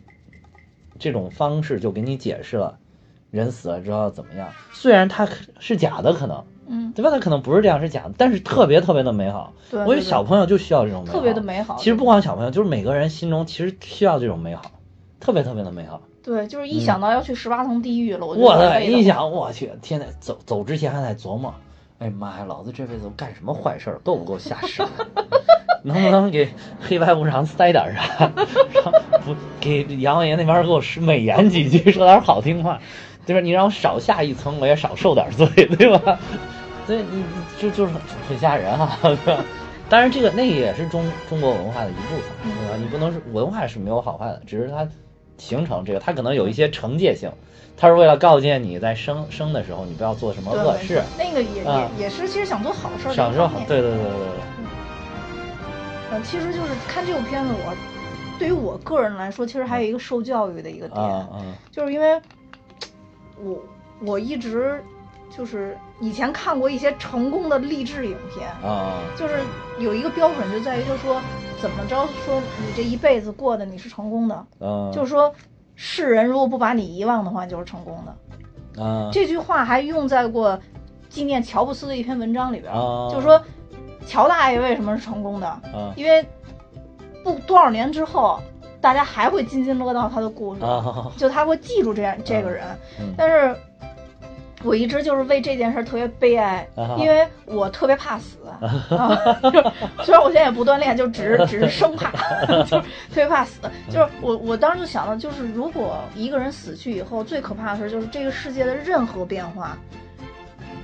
[0.97, 2.77] 这种方式，就给你解释了
[3.31, 4.47] 人死了之后怎么样。
[4.71, 5.27] 虽然它
[5.59, 7.11] 是假的，可能嗯，对吧？
[7.11, 9.51] 它可能不是这样，是假的，但是特别特别的美好。
[9.69, 11.75] 对，我觉得小朋友就需要这种美好，特别的美好。
[11.77, 14.63] 其实不光小朋友，就是每个人心中其实需要这种美好，
[15.19, 16.01] 特别特别的美好。
[16.23, 21.53] 对，就是一想到要去十八层地狱了，我就我的，一想，我去，天呐，走走之前还在琢磨，
[21.99, 24.87] 哎妈呀，老子这辈子干什么坏事儿，够不够下生？
[25.85, 26.49] 能不能给
[26.81, 28.31] 黑白无常塞点啥？
[28.73, 28.91] 让
[29.23, 32.79] 不给阎王爷那边给我美言几句，说点好听话，
[33.23, 33.39] 对吧？
[33.39, 36.17] 你让我少下一层，我也少受点罪，对吧？
[36.87, 37.23] 所以你你
[37.59, 39.45] 就就是很很吓人啊，对吧？
[39.87, 42.75] 当然，这个那个也是中中国文化的一部分，对吧？
[42.79, 44.87] 你不能是文化是没有好坏的，只是它
[45.37, 47.31] 形成这个，它可能有一些惩戒性，
[47.77, 54.54] 它是为了告诫你在生生的时候你不要做什么恶事，那个也啊也也是，其实想做好事儿的一享受好，对对对对对。
[56.15, 57.75] 呃，其实就是看这部片子，我
[58.39, 62.21] 对于我个人来说，其实还有一个受教育的一个点，啊啊就是因为
[63.43, 63.62] 我
[64.06, 64.82] 我一直
[65.30, 69.41] 就是以前看过一些成功的励志影片，啊就是
[69.78, 71.21] 有一个标准就在于，就是说
[71.60, 74.89] 怎么着说你这一辈子过的你是成功的，啊！
[74.93, 75.34] 就是说
[75.75, 78.82] 世人如果不把你遗忘的话，就是成功的。
[78.82, 80.58] 啊这句话还用在过
[81.10, 83.41] 纪念乔布斯的一篇文章里边，啊就是说
[84.05, 85.47] 乔大爷为什么是成功的？
[85.47, 86.25] 啊因为
[87.23, 88.39] 不多少年之后，
[88.79, 92.63] 大家还会津津乐道他的故事，啊 就他会记住这样这个人。
[92.99, 93.55] 嗯但是
[94.63, 98.37] 我一直就是为这件事儿特别悲哀，啊因为我特别怕死。
[100.03, 102.09] 虽然我现在也不锻炼，就只是只是生怕，
[102.63, 103.59] 就是特别怕死。
[103.89, 109.77] 就是我我当时就想到，就是如果一个人死去以后，最可怕的事就是这个世界的任何变化。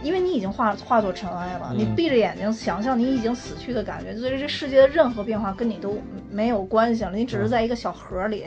[0.03, 5.97] 因为你已经化化作尘埃了，你闭着眼睛想象你已经死去的感觉，所以这世界的任何变化跟你都
[6.29, 8.45] 没有关系了，你只是在一个小盒里，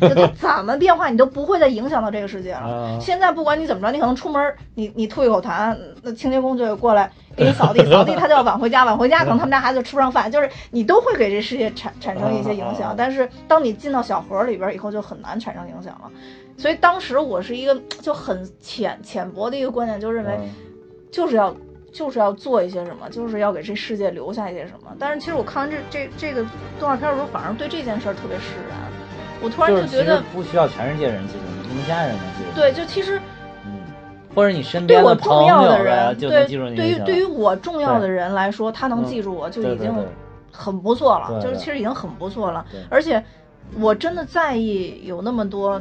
[0.00, 2.98] 就它怎么变化你都不会再影响到这个世界了。
[3.02, 12.94] 现在不管你怎么着，你可能出门你你吐一口痰，那清洁工就会过来给你扫地，扫地他就要晚回家，晚回家可能他们家孩子吃不上饭，就是你都会给这世界产产生一些影响。
[12.96, 16.10] 但是当你进到小盒里边以后，就很难产生影响了。
[16.56, 20.38] 所以当时我是一个就很浅浅薄的一个观点，就认为。
[21.14, 21.54] 就是要
[21.92, 24.90] 就是要做一些什么，就是要给这世界留下一些什么。
[24.98, 26.44] 但是其实我看完这这这个
[26.80, 28.76] 动画片的时候，反而对这件事儿特别释然。
[29.40, 32.60] 我突然就觉得不需要全世界人记住你，你家人能记住。
[32.60, 33.20] 对，就其实，
[33.64, 33.78] 嗯，
[34.34, 39.94] 或者你身边对我重要的人，对，对于对于我重要的人来说，他能记住我就已经
[40.50, 42.66] 很不错了，就是其实已经很不错了。
[42.90, 43.22] 而且
[43.78, 45.80] 我真的在意有那么多。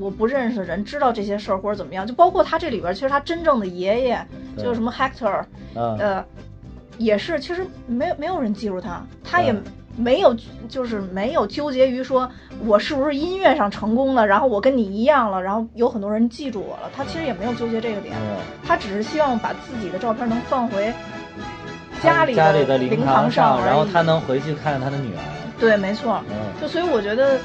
[0.00, 4.26] 我不认识的人知道这些事儿或者怎么样，就包括他这里边，其实他真正的爷爷
[4.56, 6.24] 就是什么 Hector，呃，
[6.96, 9.54] 也是，其实没有没有人记住他，他也
[9.96, 10.34] 没有
[10.68, 12.26] 就是没有纠结于说
[12.64, 18.16] 我是不是音乐上成功了，然后我跟你一样了，然后有很多人记住我了，他其实也没有纠结这个点，
[18.64, 20.90] 他只是希望把自己的照片能放回
[22.02, 25.20] 家里家里的灵堂上，然后他能回去看看他的女儿。
[25.60, 26.22] 对，没错，
[26.60, 27.38] 就所以我觉得。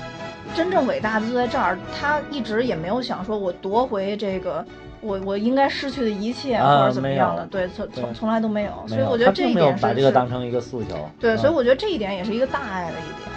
[0.58, 4.66] 真正伟大的就在这儿，他一直也没有想说，我夺回这个
[5.02, 13.30] 我我应该失去的一切或者怎么样的，对，从从从来都没有，所以我觉得这一点是把这个当成一个诉求，对，所以我觉得这一点也是一个大爱的一点，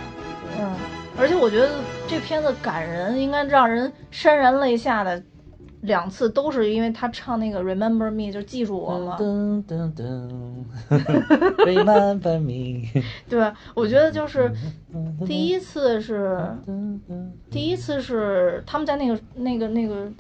[0.61, 0.75] 嗯，
[1.19, 1.69] 而且我觉得
[2.09, 5.23] 这片子感人，应该让人潸然泪下的。
[5.83, 9.16] 两次都是因为他唱那个 Remember Me 就记住我嘛。
[9.19, 10.64] 噔噔噔
[11.64, 12.87] ，Remember Me。
[13.29, 14.53] 对，我觉得就是
[15.27, 16.38] 第一次是
[17.51, 20.11] 第一次是他们在那个那个那个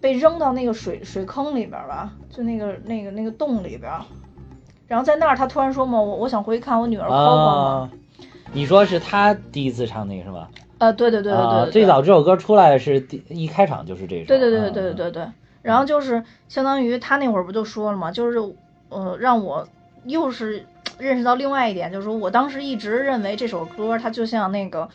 [0.00, 3.92] 被扔到那个水水坑里边吧，就那个那个那个洞里边，
[4.86, 7.90] 然后在那儿他突然说嘛，我我想回去看我女儿 Coco 嘛。
[8.52, 10.48] 你说是他第一次唱那个是吧？
[10.84, 15.26] 呃，对对对对对，最早这首歌出来是第一开场就是这首，对对对对对对对。
[15.62, 18.38] 然后就是相当于他那会儿不就说了嘛，就是
[18.90, 19.66] 呃让我
[20.04, 20.66] 又是
[20.98, 24.88] 认识到另外一点，就是说我当时一直认为这首歌它就像那个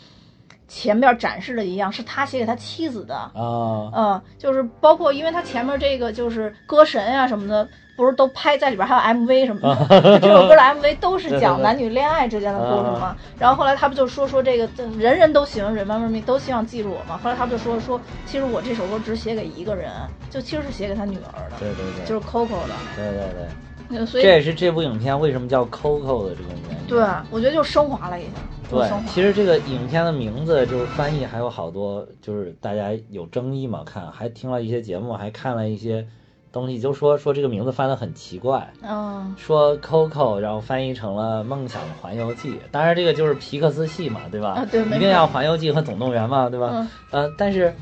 [0.67, 3.15] 前面展示的一样，是他写给他妻子的。
[3.15, 7.67] 啊，嗯，就是包括因为他前面这个就是歌神呀什么的。
[7.99, 13.13] 不是都拍在里边，还有 MV 什么的，这首歌的 MV 都是 讲男女恋爱之间的故事嘛。
[13.37, 17.19] 然后后来他不就说说这个，人人都喜欢 Remember Me，都希望记住我嘛。
[17.21, 19.91] 后来他不就说说，其实我这首歌只写给一个人，
[20.29, 24.05] 就其实是写给他女儿的，对对对，就是 Coco 的，对对对。
[24.05, 26.87] 所以这也是这部影片为什么叫 Coco 的这个原因。
[26.87, 28.29] 对，我觉得就升华了一下。
[28.71, 33.83] 对，其实这个影片的名字就是翻译还有好多，就是大家有争议嘛。
[33.85, 36.07] 看，还听了一些节目，还看了一些。
[36.51, 44.49] 东西就说说这个名字翻的很奇怪，嗯，说 Coco，然后翻译成了梦想环游记，当然这个就是皮克斯系嘛，对吧？
[44.57, 46.87] 啊，对，一定要环游记和总动员嘛，对吧？
[47.11, 47.73] 呃，但是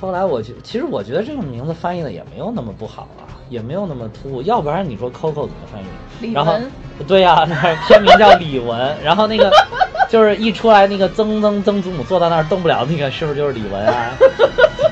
[0.00, 6.32] 后来我觉，其实我觉得这个名字翻译的也没有那么不好啊，也没有那么突兀，要不然你说 Coco 怎么翻译？
[6.32, 6.54] 然后
[7.06, 7.44] 对呀，
[7.86, 9.52] 片名叫李玟，然后那个
[10.08, 14.10] 就是一出来那个曾曾曾祖母坐到那儿动不了，那个是不是就是李玟啊？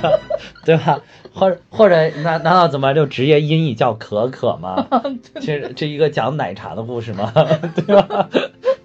[0.64, 0.98] 对吧？
[1.34, 4.86] 或者或者难难道怎么就直接音译叫可可吗？
[5.40, 7.32] 这这一个讲奶茶的故事吗？
[7.74, 8.28] 对吧？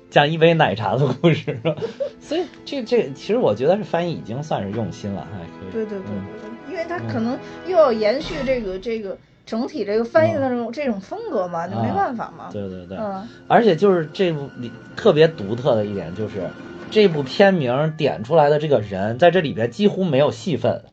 [0.10, 1.60] 讲一杯奶茶的故事，
[2.22, 5.72] 所以这这其实我觉得是翻译已经算是用心了，还可以。
[5.72, 6.08] 对对对
[6.72, 12.50] 因为它可能又要延续这个这个整体这个翻译的这种这种风格嘛，就没办法嘛。
[12.52, 13.28] 对对对，嗯。
[13.48, 16.50] 而且就是这部里特别独特的一点就是，
[16.90, 20.86] 这部片名点出来的这个人在这里边几乎没有戏份。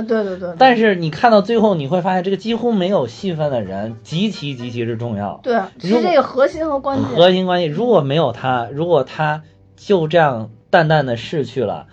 [0.00, 5.40] 啊，对对对，但是你看到最后，你会发现这个几乎没有戏份的人极其极其之重要。
[5.42, 7.06] 对，是这个核心和关键。
[7.16, 9.42] 核心关系，如果没有他，如果他
[9.76, 11.86] 就这样淡淡的逝去了，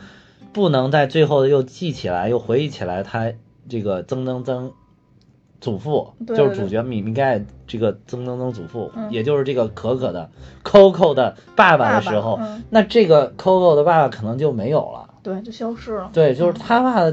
[0.54, 3.34] 不能在最后又记起来，又回忆起来他
[3.70, 4.72] 这个曾曾曾
[5.60, 10.30] 祖父，就是主角米米盖这个曾曾曾祖父，也就是这个可可的
[10.64, 12.40] Coco 的爸爸的时候，
[12.70, 15.16] 那这个 Coco 的爸爸可能就没有了。
[15.24, 16.10] 对，就消失了。
[16.14, 17.12] 对，就是他爸。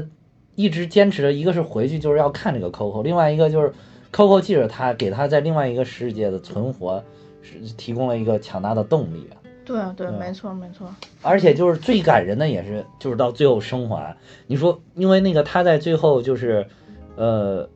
[0.55, 3.71] 一直坚持着，一个是回去就是要看这个 Coco，另外一个就是
[4.11, 7.03] Coco 记着他，给他在另外一个世界的存活
[7.41, 9.27] 是提供了一个强大的动力。
[9.65, 10.87] 对对，没错没错。
[11.21, 14.15] 而且就是最感人的也是，就是到最后升华。
[14.47, 16.67] 你说，因为那个他在最后就是，
[17.15, 17.67] 呃，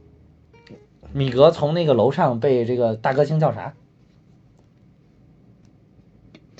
[1.11, 3.73] 米格从那个楼上被这个大歌星叫啥？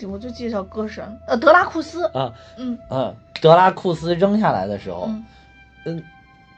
[0.08, 5.26] 我就记得叫歌神，呃，德拉库斯，啊，嗯嗯，德拉库斯扔下来的时候，嗯
[5.92, 6.04] 嗯，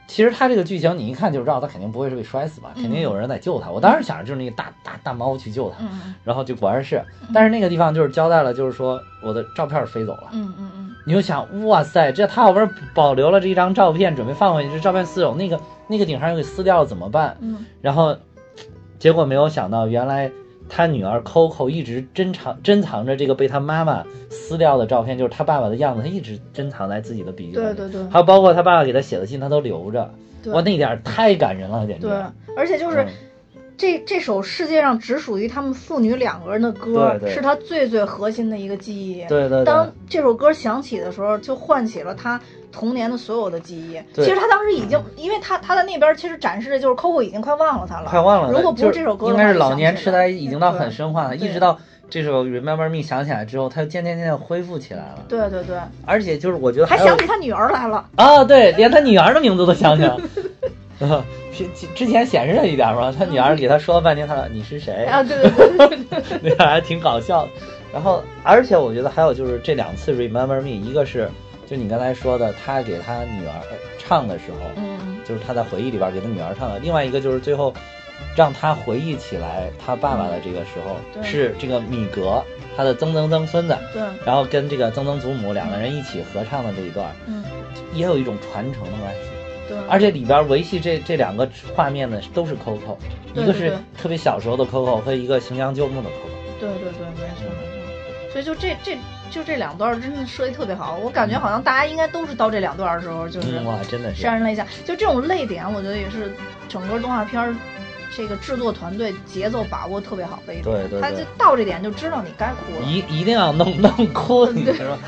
[0.06, 3.70] 其实他这个剧情你一看就知道，他肯定不会是被摔死吧，肯定有人在救他。
[3.70, 7.02] 我当时想着就是那个大大大猫去救他，嗯然后就果然是，
[7.32, 10.28] 但是那个地方就是交代了，就是说我的照片飞走了。
[10.32, 17.36] 嗯嗯嗯你就想，哇塞，这他好不容易保留了这一张照片，准备放回去，这照片撕走，那个那个顶上又给撕掉了，怎么办？
[17.40, 18.16] 嗯然后
[19.00, 20.30] 结果没有想到，原来
[20.74, 27.76] 他女儿 Coco 一直珍藏珍藏着这个被他妈妈撕掉的照片，就是他爸爸的样子，他一直珍藏在自己的笔记本里。
[27.76, 30.10] 对对对还有包括他爸爸给他写的信，他都留着。
[30.46, 32.06] 哇，那点儿太感人了，简直。
[32.06, 32.16] 对，
[32.56, 33.02] 而且就是。
[33.02, 33.08] 嗯
[33.76, 39.24] 这这首世界上只属于他们父女两个人的歌，对对是他最最核心的一个记忆。
[39.28, 44.00] 对对对当这首歌响起的时候，就唤起了他童年的所有的记忆。
[44.14, 48.52] 对其实他当时已经，因为他他在那边其实展示的就是 Coco 已经快忘了他了，快忘了。
[48.52, 55.24] 如果不是这首歌应，该是老年痴呆已经到很深化了，一直到这首 Remember Me 想起来之后，他就渐渐渐渐恢复起来了。
[55.28, 58.04] 对对对，而且就是我觉得有还想起他女儿来了。
[58.16, 60.20] 啊，对，连他女儿的名字都想起来了。
[61.10, 65.04] 啊，之之前显示了一点嘛，他女儿给他说了半天，他说你是谁？
[65.06, 67.50] 啊，对对对 那个还挺搞笑的。
[67.92, 71.28] 然后，而且我觉得还有就是这两次 Remember Me，一个是
[71.66, 73.52] 就你刚才说的，他给他女儿
[73.98, 77.72] 唱的时候，嗯就是他在回忆里边给他女儿唱的；另外一个就是最后
[78.34, 82.42] 让他回忆起来他爸爸的这个时候，对是这个米格
[82.76, 87.44] 他的曾曾曾孙子，对，然后跟这个曾曾祖母两个人一起合唱的这一段，嗯
[87.92, 89.31] 也有一种传承的关系。
[89.72, 92.96] 对，而且里边维系这这两个画面的都是 Coco，
[93.34, 96.60] 一个是特别小时候的 Coco 和一个行将就木的 Coco。
[96.60, 98.32] 对对对，没错没错。
[98.32, 98.96] 所以就这这
[99.30, 104.66] 就这两段真的设计特别好，我感觉好像大家应该都是到这两段的时候就是嗯，哇，真的是潸然泪下。
[104.84, 106.32] 就这种泪点，我觉得也是
[106.68, 107.54] 整个动画片儿
[108.16, 110.64] 这个制作团队节奏把握特别好的一点。
[110.64, 112.86] 对对对他就到这点就知道你该哭了。
[112.86, 114.98] 一一定要弄弄哭，你知道吗？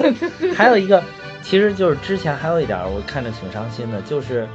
[0.54, 1.02] 还有一个，
[1.44, 4.48] 其实就是之前还有一点儿我看着挺伤心的，就是，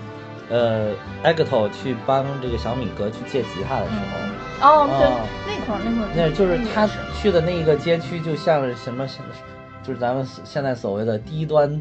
[0.49, 0.89] 呃
[1.21, 3.91] a g a t o 去帮这个小米哥去借吉他的时
[4.59, 9.07] 候，哦，对哦，那块儿那块儿，那就是他去的那个街区，就像是什么，
[9.83, 11.79] 就是咱们现在所谓的低端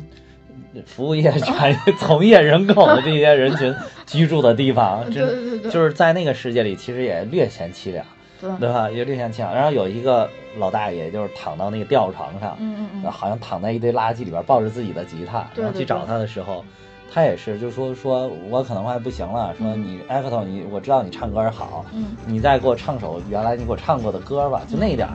[0.84, 3.74] 服务业产业从业人口的这些人群
[4.06, 8.04] 居住的地方， 对对对对，就是在那个世界里，其实也略显凄凉，
[8.40, 8.90] 对，吧？
[8.90, 9.54] 也略显凄凉。
[9.54, 10.28] 然后有一个
[10.58, 16.64] 老大爷，就是躺到那个吊床上，嗯嗯嗯，好像躺在一堆垃圾里边，抱着自己的吉他，然后去找他的时候，
[17.12, 25.14] 他也是就说说我可能快不行了，说嗯你 c t o 你我知道你唱歌好，嗯你再给我唱首原来你给我唱过的歌吧，就那一点儿，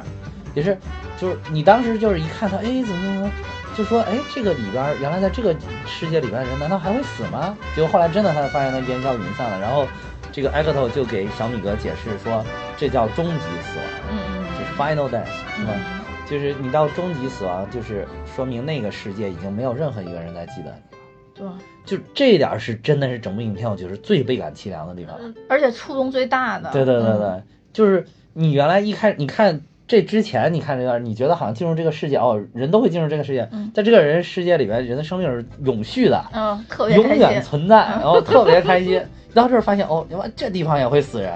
[0.54, 0.78] 也是
[1.20, 3.32] 就是你当时就是一看他，哎怎么怎么。
[3.76, 5.52] 就说，哎，这个里边儿原来在这个
[5.88, 7.58] 世界里边的人，难道还会死吗？
[7.76, 9.60] 结果后来真的，他发现他烟消云散了。
[9.60, 9.88] 然后，
[10.34, 12.44] 这个 a t o 就给小米格解释说，
[12.76, 13.32] 这叫终极
[13.62, 15.74] 死亡，嗯嗯就是 final death，是吧？
[15.76, 20.98] 嗯，就是你到终极死亡，就是说明那个世界已经没有任何一个人在记得你了。
[21.36, 21.48] 对，
[21.86, 25.16] 就这一点儿是真的是整部影片我觉得最倍感凄凉的地方。
[25.20, 28.04] 嗯而且触动最大的，对对对对，嗯就是
[28.34, 29.62] 你原来一开始你看
[29.94, 39.00] 这之前，你看这段，你觉得好像进入这个世界哦，人都会进入这个世界，嗯在这个人世界里边，人的生命是永续的，嗯，特别永，远存在，然后特别开心。
[39.36, 41.32] 到这儿发现哦，你妈这地方也会死人，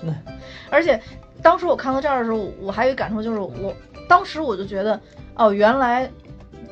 [0.70, 0.98] 而且
[1.42, 3.70] 当时我看到这儿的时候，我还有一感触，就是我
[4.08, 4.98] 当时我就觉得，
[5.34, 6.08] 哦，原来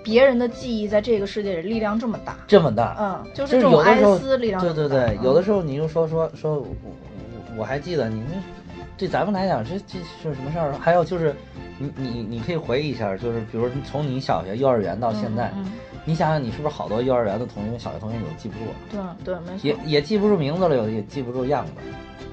[0.03, 2.97] 别人的记忆在这个世界里力量这么大，这么大。
[2.99, 8.64] 嗯，就就是是这种哀思力量对，对对，有的时候你就说说说，我我我还记得你那，
[8.97, 10.73] 对咱们来讲，这这是什么事儿？
[10.81, 11.35] 还有就是，
[11.79, 15.67] 你你你可以回忆一下，就是比如从你小学、幼儿园到嗯现在，嗯
[16.05, 21.73] 你想想，你是不是好多幼儿园的同学、小学同学你都记不住了，嗯对对，没错，也也记不住名字了，有的也记不住样子。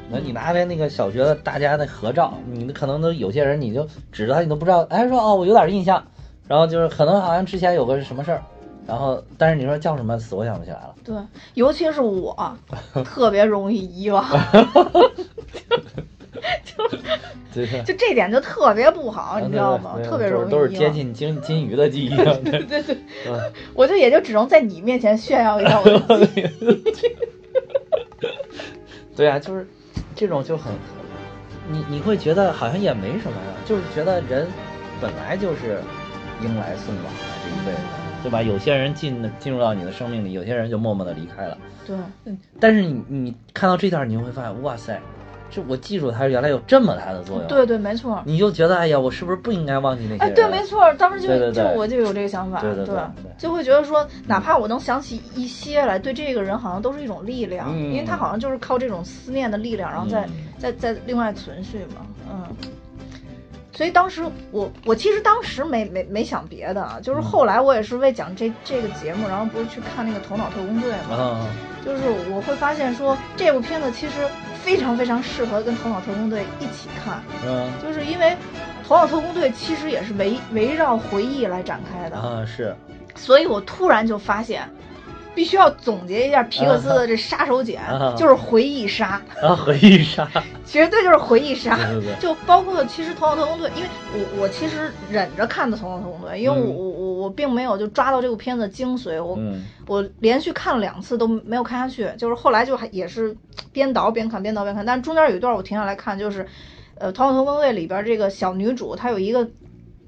[0.10, 6.04] 那你拿来那个小学的大家的合照，你可能都有些人你就指着他，你都不知道，哎说哦我有点印象，
[6.48, 8.44] 然后就是可能好像之前有个什么事儿，
[8.86, 10.94] 然后但是你说叫什么死我想不起来了。
[11.04, 11.16] 对，
[11.54, 12.36] 尤其是我，
[13.06, 14.24] 特别容易遗忘，
[17.86, 19.98] 就这点就特别不好，你知道吗？
[20.04, 20.90] 特别容易都是接。
[20.92, 22.10] 近金金鱼的记忆。
[22.16, 22.96] 对对 对，
[23.28, 23.40] 嗯
[23.74, 27.16] 我就也就只能在你面前炫耀一下我的记忆。
[29.16, 29.68] 对啊，就是
[30.16, 30.72] 这种就很，
[31.70, 34.48] 你你会觉得好像也没什么呀，就是觉得人
[35.02, 35.82] 本来就是
[36.42, 37.80] 迎来送往的这一辈子，
[38.24, 38.42] 对吧？
[38.42, 41.58] 有些人进进入到你的生命里，有些人就默默的离开了。
[41.86, 41.96] 对，
[42.60, 45.00] 但是你你看到这段，你会发现，哇塞，
[45.52, 47.48] 这我记住它原来有这么大的作用。
[47.48, 48.22] 对对，没错。
[48.26, 62.46] 你就觉得，哎呀，我是不是不应该忘记那些哎，对，没错，当时就就我就有这个想法，对对对对就会觉得说，哪怕我能想起一些来，对这个人好像都是一种力量，嗯因为他好像就是靠这种思念的力量，然后再、嗯再再另外存续嘛，嗯。
[63.82, 71.48] 所以当时我我其实当时没没没想别的啊，就是后来我也是为讲这这个节目，然后不是去看那个《头脑特工队》嘛，啊，
[71.84, 74.30] 就是我会发现说这部片子其实
[74.62, 77.72] 非常非常适合跟《头脑特工队》一起看，嗯。
[77.82, 78.28] 就是因为
[78.88, 82.76] 《头脑特工队》其实也是围围绕回忆来展开的，啊是，
[83.16, 84.70] 所以我突然就发现。
[85.34, 90.30] 必须要总结一下皮克斯的这杀手锏，啊就是回忆杀，啊回忆杀，
[90.66, 91.80] 绝对就是回忆杀。
[92.20, 96.76] 就包括其实《头脑特工队》，因为我我其实忍着看的《头脑特工队》，因为我嗯。
[96.76, 99.64] 我我我并没有就抓到这部片子的精髓，我、嗯。
[99.88, 103.36] 我连续看了两次都没有看下去，就是后来就还也是
[103.72, 106.46] 边倒边看边倒边看，但是中间有一段我停下来看，就是
[106.96, 109.48] 呃《头脑特工队》里边这个小女主她有一个。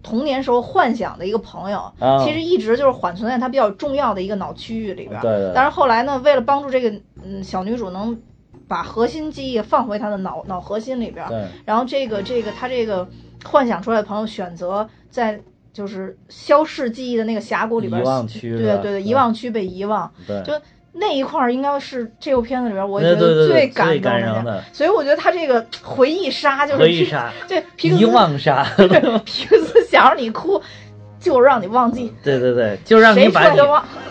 [0.04, 2.24] 童年时候幻想的一个朋友，啊。
[2.24, 5.20] 其实一直就是缓存在他比较重要的一个脑区域里边。
[5.22, 5.51] 对对。
[5.56, 6.93] 但是后来呢，为了帮助这个
[7.24, 8.22] 嗯小女主能
[8.68, 13.08] 把核心记忆放回她的脑脑核心里边，对，然后这个这个他这个
[13.45, 15.39] 幻想出来的朋友选择在
[15.72, 20.54] 就是消逝记忆的那个峡谷里边，遗忘区对对对，嗯遗忘区被遗忘，对，就
[20.96, 24.64] 那一块儿应该是这部片子里边我觉得最动的点，感人的。
[24.72, 28.64] 所以我觉得他这个回忆杀就是皮回忆杀，对皮克斯遗忘杀，
[29.26, 30.62] 皮克斯想让你哭，
[31.20, 33.60] 就是让你忘记， 对对对，就让你把你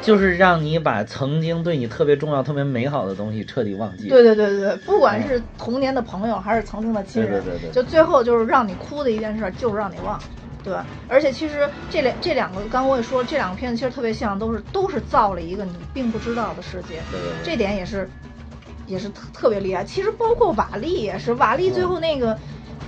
[0.02, 4.08] 就是让你把曾经对你特别重要、特别美好的东西彻底忘记。
[4.08, 7.70] 对对对对对，不管是童年的朋友还是曾经的亲人，对对对对。
[7.70, 10.18] 就最后就是让你哭的一件事，就是让你忘，
[10.62, 10.76] 对？
[11.08, 18.08] 而且其实这两这两个，刚刚我也说了，这两个片子其实特别像，都是都是造了一个你并不知道的世界，对对对这点也是
[18.86, 19.84] 也是特特别厉害。
[19.84, 22.38] 其实包括瓦力也是，瓦力最后那个。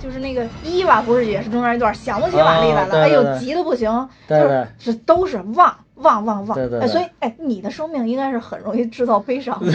[0.01, 6.81] 就是那个伊娃不是也是中间一段想不起瓦力来了，哎呦急的不行，就是是都是忘忘忘忘，对对对。
[6.81, 9.71] 哎，所以哎，你的生命应该是很容易制造悲伤的，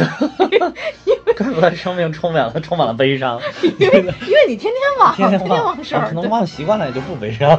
[1.37, 3.41] 怪不得生命充满了充满了悲伤，
[3.79, 7.59] 因为因为你天天忘，天天忘忘事儿，可能忘习惯了也就不悲伤。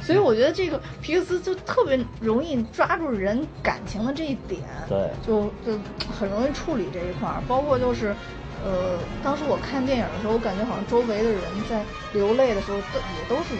[0.00, 5.78] 所以我觉得这个皮克斯就特别容易抓住人感情的这一点，对，就就
[6.18, 8.12] 很容易处理这一块儿，包括就是，
[8.64, 13.54] 呃，当时我看电影的时候，我感觉好像周围的人在流泪的时候，都也都是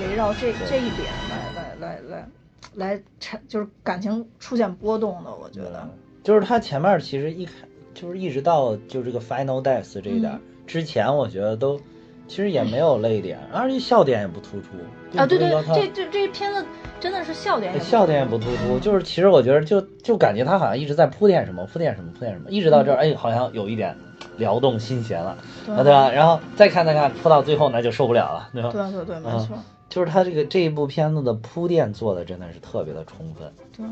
[0.00, 2.28] 围绕这这一点来来来来
[2.74, 5.88] 来产，就是感情出现波动的，我觉得，
[6.22, 7.52] 就是他前面其实一开
[7.94, 11.78] 就是一直到就这个 final death 这一点、嗯之前，我觉得都
[12.26, 14.68] 其实也没有泪点，而且笑点也不突出
[15.16, 16.66] 啊，对对这这这片子
[16.98, 23.96] 真的是笑点也笑点也不突出，就是其实我觉得就就感觉他好像一直在铺垫什么，铺垫什么，铺垫什么，一直到这儿，哎，好像有一点
[24.36, 26.10] 撩动心弦了，对啊，对吧？
[26.10, 28.70] 然后再看再看，铺到最后那就受不了了，对吧？
[28.72, 29.58] 对对对，没嗯错。
[29.88, 33.86] 就是他这个这一部片子的铺垫做的真的是特别的充分，对，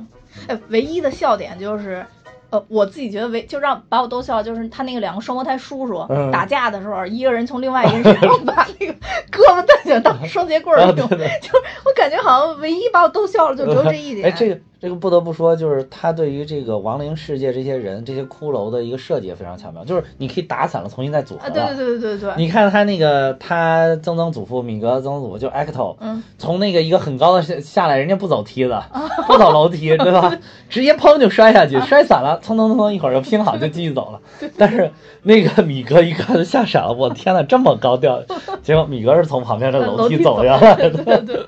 [0.48, 2.04] 哎，唯一的笑点就是，
[2.50, 8.92] 呃，我自己觉得唯就让把我逗笑，就是他那个两个双胞胎叔叔、嗯打架的时候，一个人从另外一个人身上 把那个
[9.30, 14.26] 胳膊蹬起来当双节棍儿用， 对就是我感觉好像唯一把我逗笑了就只有这一点。
[14.28, 28.78] 哎，这个这个不得不说，就是他对于这个亡灵世界这些人、这些骷髅的一个设计也非常巧妙，就是你可以打散了，重新再组合啊，对对对对对对，你看他那个他曾曾祖父米格曾曾祖父就 Acto，嗯，从那个一个很高的下下来，人家不走梯子，
[29.26, 30.36] 不走楼梯，对吧？
[30.68, 34.20] 直接砰就摔下去，摔散了，蹭蹭蹭蹭一会儿就拼好就继续走了。
[34.58, 34.90] 但是
[35.22, 38.22] 那个米格一看就吓傻了，我天呐，这么高调！
[38.62, 41.04] 结果米格是从旁边的楼梯走下来对的。
[41.04, 41.46] 对对。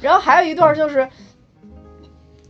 [0.00, 1.06] 然后还有一段就是。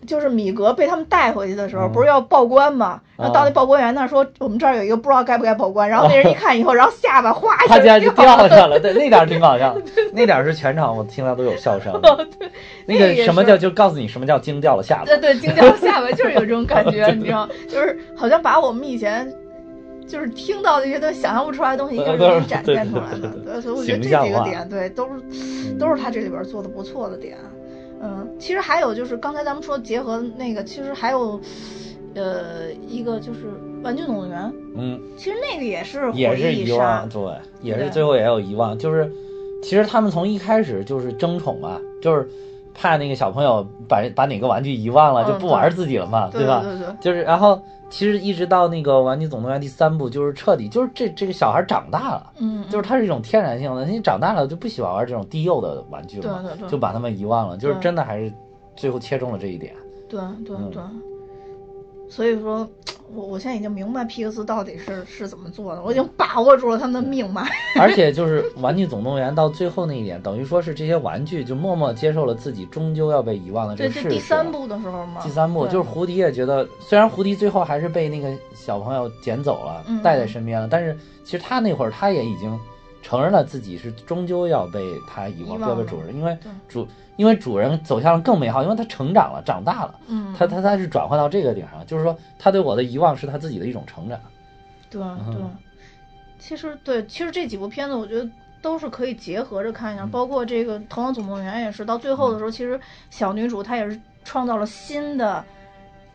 [0.09, 3.01] 就是米格被他们带回去的时候，嗯不是要报关吗？
[3.17, 5.89] 然后到那啊报关员那儿说，我们这儿有一个不知道该不该报关。
[5.89, 9.77] 然后那人一看以后，然后下巴哗一下就掉掉下了，对，那点儿挺搞笑，
[10.15, 12.01] 那点儿是全场我听到都有笑声。
[12.01, 12.49] 对，
[12.87, 15.05] 那个什么叫就告诉你什么叫惊掉了下巴。
[15.05, 19.31] 对对，惊掉了下巴就是有这种感觉， 你知道，就是好像把我们以前
[20.07, 23.35] 就是听到的一些都想象不出来的东西，一个人展现出来了。
[23.45, 27.37] 对，所以我觉得这几个点，对，都是都是他这里边做的不错的点。
[28.01, 31.41] 嗯，其实还有就是刚才咱们说结合那个，其实还有
[32.15, 33.47] 呃一个就是
[33.83, 34.43] 《玩具总动员》，
[34.77, 37.21] 嗯，其实那个也是也是遗忘，，对，
[37.61, 39.11] 也是最后也有遗忘，就是
[39.63, 42.29] 其实他们从一开始就是争宠啊，就是
[42.81, 46.63] 怕那个小朋友把把哪个玩具遗忘了，嗯就不玩自己了嘛，吧？
[46.63, 47.61] 对对对，就是然后
[47.91, 52.33] 其实一直到那个《玩具总动员》第三部，就是彻底就是这这个小孩长大了。
[52.39, 58.33] 嗯，就是他是一种天然性的，你长大了就不喜欢玩这种低幼的玩具了嘛，对对对就把他们遗忘了，就是真的还是
[58.77, 59.75] 最后切中了这一点。
[60.09, 60.83] 对对嗯对，
[62.09, 62.69] 所以说，
[63.15, 67.49] 我我现在已经明白皮克斯到底是是怎么做的，我已经把握住了他们的命脉。
[67.81, 74.05] 而且就是《玩具总动员》到最后那一点，等于说是这些玩具就默默接受了自己终究要被遗忘的这对，个事实。
[74.09, 74.51] 这第三。
[74.51, 82.59] 部的时候嘛，第三部就是胡迪也觉得，虽然胡迪最后还是被那个小朋友捡走了，嗯带在身边了，但是其实他那会儿他也已经
[83.09, 86.37] 承认了自己是终究要被他遗忘，要被主人，因为
[86.69, 86.87] 主
[87.17, 94.21] 因为主人走向了更美好，因为他成长了，长大了，嗯，他他他是转换到这个点上，就是说他对我的遗忘是他自己的一种成长。
[94.91, 95.43] 对嗯对，
[96.39, 98.29] 其实对，其实这几部片子我觉得
[98.61, 102.79] 都是可以结合着看一下，嗯包括这个《头脑总动员》也是，到最后的时候，其实
[103.09, 105.43] 小女主她也是创造了新的。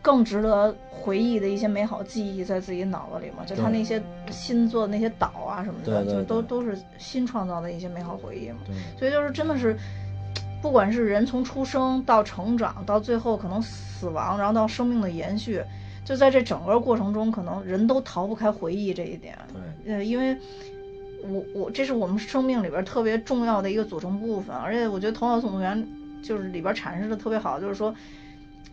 [0.04, 4.00] 更值得回忆的一些美好记忆在自己脑子里嘛，就他那些
[4.30, 8.58] 新做的那些岛啊什么的，对对就都都是新创造的一些美好回忆嘛。
[8.66, 9.74] 对，所以就是真的是，
[10.60, 15.62] 不管是人从出生到成长，到最后可能死亡，然后到生命的延续，
[16.04, 19.38] 就在这整个过程中，可能人都逃不开回忆这一点。
[19.84, 20.36] 对，呃，因为
[21.26, 25.82] 我我这是我们生命里边特别重要的一个组成部分，而且我觉得《头脑总动员》
[26.26, 27.94] 就是里边阐释的特别好，就是说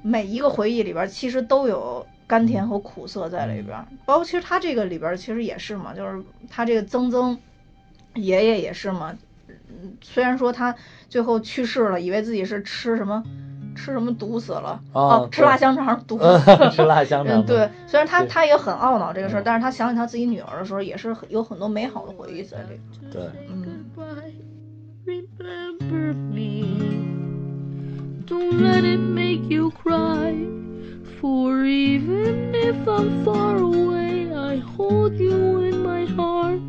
[0.02, 7.38] 每一个回忆里边其实都有甘甜和苦涩在里边，包括其实他这个里边其实也是嘛，就是他这个曾曾
[8.16, 9.16] 爷爷也是嘛，
[9.48, 10.76] 嗯虽然说他
[11.10, 13.24] 最后去世了，以为自己是吃什么。
[13.74, 14.82] 吃什么毒死了？
[14.92, 16.70] 哦吃辣香肠毒死了。
[16.76, 22.80] 吃辣香肠嗯，对，虽然他他也很懊恼这个事儿，嗯但是他想起他自己女儿的时候，也是有很多美好的回忆在里。
[23.10, 23.86] 对，嗯
[25.06, 26.81] ，Remember me.
[28.32, 30.34] Don't let it make you cry.
[31.20, 36.62] For even if I'm far away, I hold you in my heart.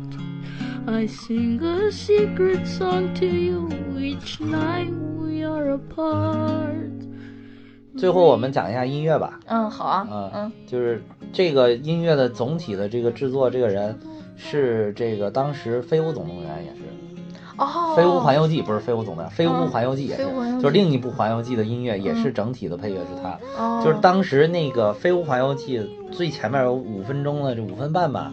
[0.85, 6.91] I sing a secret song to you each night we are apart.
[7.95, 9.39] 最后我们讲一下音乐吧。
[9.45, 11.01] 嗯，好啊，嗯嗯，就是
[11.31, 13.97] 这个音乐的总体的这个制作，这个人
[14.35, 16.81] 是这个当时《飞屋总动员》也是，
[17.57, 20.23] 哦，《飞屋环游记》不是《飞屋总动员》，《飞屋嗯环游记》也是
[20.59, 23.37] 就是另一部《环游记》的音乐也是整体的配乐是他。
[23.63, 25.79] 哦，就是当时那个《飞屋环游记》
[26.11, 28.31] 最前面有五分钟的这五分半吧，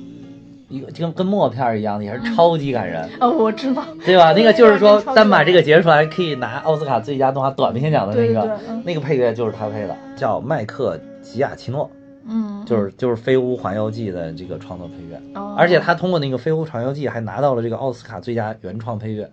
[0.69, 4.33] 一个就跟跟默片儿一样的，也是超级感人，哦，我知道，对吧？
[4.33, 8.59] 那个就是说单把这个截出来，可以拿奥斯卡最佳动画短片奖的那个。
[8.83, 11.91] 那个配乐就是他配的，叫麦克吉亚奇诺，
[12.27, 19.31] 嗯，就是就是《飞屋环游记》的这个创作配乐，哦，而且他通过那个《飞屋环游记》还拿到了这个奥斯卡最佳原创配乐。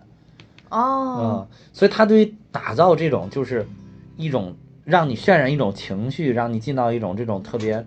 [0.70, 3.66] 哦，嗯，所以他对于打造这种就是
[4.16, 7.84] 一种让你渲染一种情绪，让你进到一种这种特别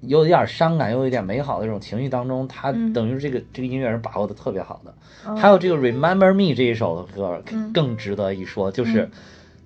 [0.00, 2.92] 有一点伤感又有一点美好的这种情绪当中，他嗯。
[2.92, 4.94] 等于这个、这个音乐人把握的特别好的。
[5.26, 5.34] 哦。
[5.36, 7.72] 还有这个《Remember Me》这一首歌嗯。
[7.72, 9.10] 更值得一说，就是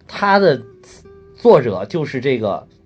[0.08, 0.60] 它的
[1.36, 2.66] 作者就是这个《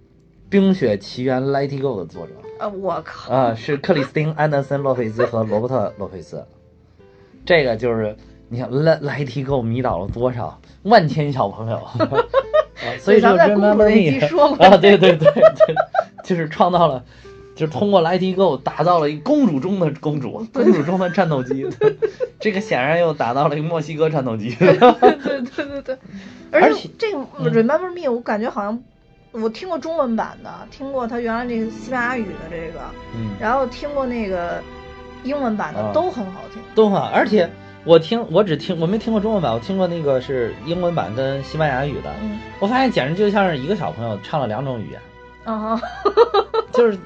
[0.49, 2.33] 冰雪奇缘》《Let It Go》的作者。
[2.59, 6.45] 呃，我靠，啊，是克里斯汀·安德森·洛佩兹和罗伯特·洛佩兹。
[7.45, 8.17] 这个就是
[8.49, 14.65] 你看，Let Let It Go 迷倒了多少万千小朋友， 啊、所以就咱们在公主 Remember Me 说过。
[14.65, 15.75] 啊，对对对对，
[16.25, 17.05] 就是创造了，
[17.55, 21.67] 就是通过 Let It Go 打造了一公主中的公主，公主中的战斗机，
[22.41, 24.55] 这个显然又打造了一个墨西哥战斗机。
[24.55, 25.99] 对对对对对，
[26.53, 27.19] 而且而且这个
[27.51, 28.83] Remember Me，我感觉好像
[29.43, 32.80] 我听过中文版的，听过他原来那个西班牙语的这个，
[33.14, 34.62] 嗯，然后听过那个
[35.24, 35.93] 英文版的，啊。
[35.93, 36.62] 都很好听。
[36.74, 37.51] 都很好，而且
[37.84, 42.11] 我听我只听我没听过中文版，我听过那个是英文版跟西班牙语的。
[42.22, 42.39] 嗯。
[42.61, 45.01] 我发现简直就像是一个小朋友唱了两种语言，
[45.45, 45.82] 啊哈，
[46.72, 46.99] 就是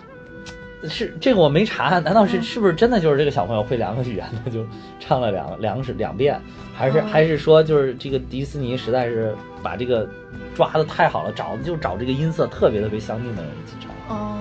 [0.89, 4.65] 是这个我没查，难道是嗯是不是真的就是这个小朋友会两个语言的 就
[4.99, 6.41] 唱了两两是两遍，
[6.75, 10.09] 还是嗯还是说就是这个迪士尼实在是把这个
[10.55, 14.17] 抓的太好了，找就找这个音色特别特别相近的人一起唱。
[14.17, 14.39] 哦，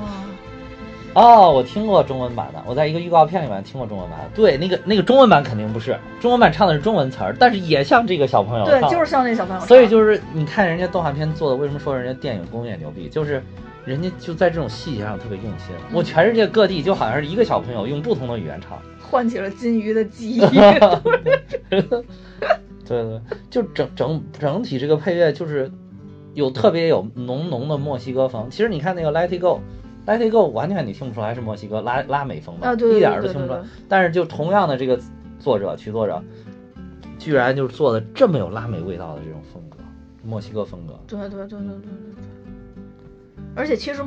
[1.14, 4.20] 哦，我听过中文版的，我在一个预告片里面听过中文版。
[4.34, 9.62] 对，那个那个中文版肯定不是，中文版唱的是中文词儿，但是也像这个小朋友对，就是像那小朋友。
[9.66, 13.10] 所以就是你看人家动画片做的，为什么说人家电影工业牛逼？
[13.10, 13.44] 就是
[13.90, 15.76] 人家就在这种细节上特别用心。
[15.92, 20.40] 我全世界各地就好像是一个小朋友用不同的语言唱， 唤起了金鱼的记忆。
[21.70, 25.72] 对对，就整整整体这个配乐就是
[26.36, 28.48] 有特别有浓浓的墨西哥风。
[28.52, 33.62] 其实你看那个 Let It Go，Let It Go 完全你听不出来是墨西哥拉拉美风的，啊对对一点儿都听不出来。
[33.88, 35.00] 但是就同样的这个
[35.40, 36.22] 作者曲作者，
[37.18, 39.78] 居然就是做的这么有拉美味道的这种风格，
[40.24, 40.94] 墨西哥风格。
[41.08, 42.39] 对对对对对对对。
[43.60, 44.02] 而且其实，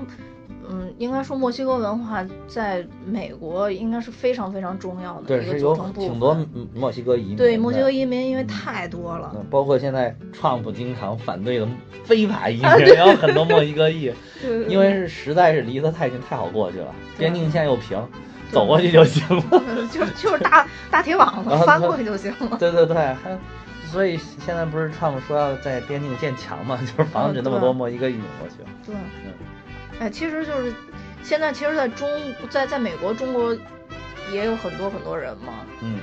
[0.70, 5.76] 嗯，应该说墨西哥文化在美国应该是非常非常重要的对，一个是有。
[5.92, 7.36] 挺多嗯墨西哥移民。
[7.36, 9.30] 对墨西哥移民，因为太多了。
[9.34, 11.68] 嗯，包括现在 Trump 经常反对的
[12.05, 14.11] 非法移民，啊对 然后很多墨西哥裔，
[14.68, 18.00] 因为是实在是离得太近，太好过去了，边境线又平，
[18.50, 19.44] 走过去就行了。
[19.92, 22.57] 就就是大大铁网子啊翻过去就行了。
[22.59, 23.38] 对对对，还
[23.93, 28.55] 所以现在不是 Trump 说要在边境建墙嘛， 就是防止那么多墨西哥移民过去。
[28.86, 29.32] 对，嗯
[30.01, 30.72] 哎，其实就是
[31.22, 32.09] 现在，其实在中
[32.49, 33.55] 在在美国，中国
[34.32, 35.53] 也有很多很多人嘛。
[35.82, 35.99] 嗯，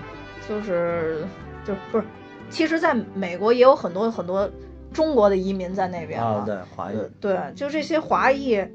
[0.48, 1.26] 就是
[1.66, 2.06] 就不是，
[2.50, 4.50] 其实在美国也有很多很多
[4.94, 6.96] 中国的移民在那边啊，嘛对，华裔。
[7.20, 8.68] 对，就这些华裔，我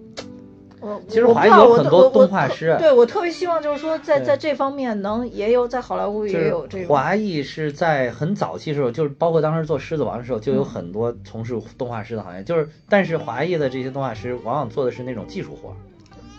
[1.08, 12.42] 其实华裔有很多动画师特对我特别希望就是说在对在这方面能也有在好莱坞也有这个，华裔是在很早期的时候，就是包括当时做《狮子王》的时候，就有嗯很多从事动画师的行业。
[12.44, 15.74] 就是，但是华裔的这些动画师往往做的是那种技术活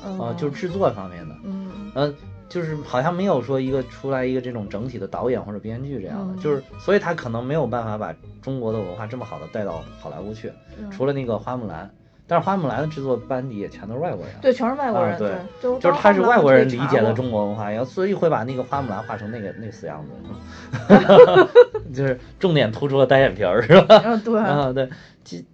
[0.08, 1.36] 嗯啊、就是制作方面的。
[1.44, 2.16] 嗯嗯、
[2.48, 10.52] 就是好像没有说一个出来一个这种整体的导演或者编剧这样的，嗯就是所以他可能没有办法把中国的文化这么好的带到好莱坞去。
[10.78, 11.90] 嗯除了那个花木兰，
[12.28, 14.36] 但是花木兰的制作班底也全都是外国人。
[14.42, 15.32] 对，全是外国人，啊对。
[15.62, 24.02] 就就是他是外国人理解的的中国文化，然后所以会把那个花木兰画成那个那死样子， 就是重点突出了单眼皮儿，是吧？
[24.04, 24.90] 嗯，对，啊，对，
[25.24, 25.46] 其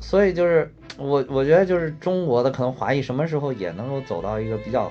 [0.00, 4.90] 所以就是我我觉得就是中国的可能华裔什么时候也能够走到一个比较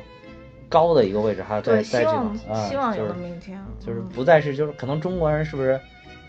[0.69, 4.09] 高的一个位置，还有在对，希在这种望啊，希望有就是那么一天，就是嗯。
[4.15, 5.77] 不再是就是可能中国人是不是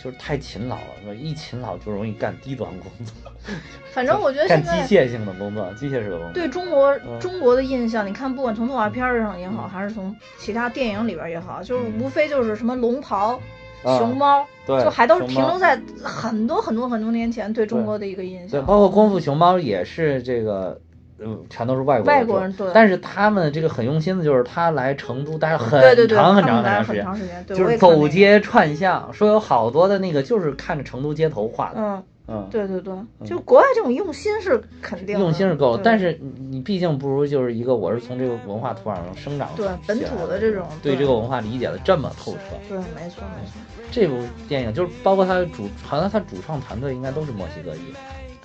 [0.03, 0.77] 就是太勤劳
[1.07, 3.15] 了，一勤劳就容易干低端工作，
[3.93, 6.33] 反正我觉得干现在机械性的工作，机械式的工作。
[6.33, 7.21] 对中国嗯。
[7.21, 12.01] 中国的印象，你看，不管从动画片儿上也好，还是从其他电影里边儿也好，就是嗯。
[12.01, 13.41] 无非就是什么龙袍、
[13.85, 13.99] 啊。
[13.99, 18.49] 熊猫，对就还都是停留在很多很多很多年前对中国的一个印象。
[18.49, 18.67] 对，象。
[18.67, 20.81] 包括功夫熊猫也是这个，
[21.25, 22.69] 嗯，全都是外国外国人对。
[22.75, 32.95] 但是他们这个很用心的，就是他来成都待了很长很长很长时间，就是走街串巷，说有好多的那个就是看着成都街头画的，嗯，嗯，对对对，
[33.27, 42.57] 就国外这种用心是肯定的，用心是够但是你你毕竟不如就是一个我是从这个文化土壤上生长对本土的这种对对这个文化理解的这么透彻。
[42.69, 43.61] 对，没错没错，
[43.91, 44.17] 这部
[44.49, 47.81] 电影就是包括他的主，好像他主创团队应该都是墨西哥裔，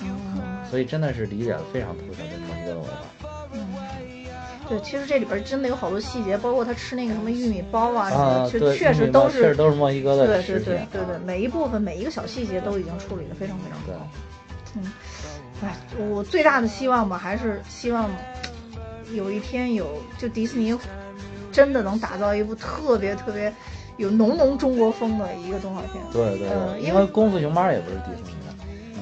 [0.01, 0.07] 嗯
[0.69, 3.49] 所以真的是理解的非常透彻这墨西哥的文化。
[3.53, 3.67] 嗯。
[4.69, 10.59] 对，其实这里边真的有好多细节，包括他吃那个什么玉米包啊什么啊，的，就，确实都是确实都是墨西哥的对对。
[10.59, 14.07] 对对对，每一部分每一个小细节都已经处理的非常非常对好。
[14.75, 14.91] 嗯，
[15.63, 15.77] 哎，
[16.09, 18.09] 我最大的希望吧，还是希望
[19.13, 19.87] 有一天有
[20.17, 20.77] 就迪士尼
[21.49, 23.53] 真的能打造一部特别特别
[23.95, 26.03] 有浓浓中国风的一个动画片。
[26.11, 28.46] 对对嗯因为对因为功夫熊猫也不是迪士尼的，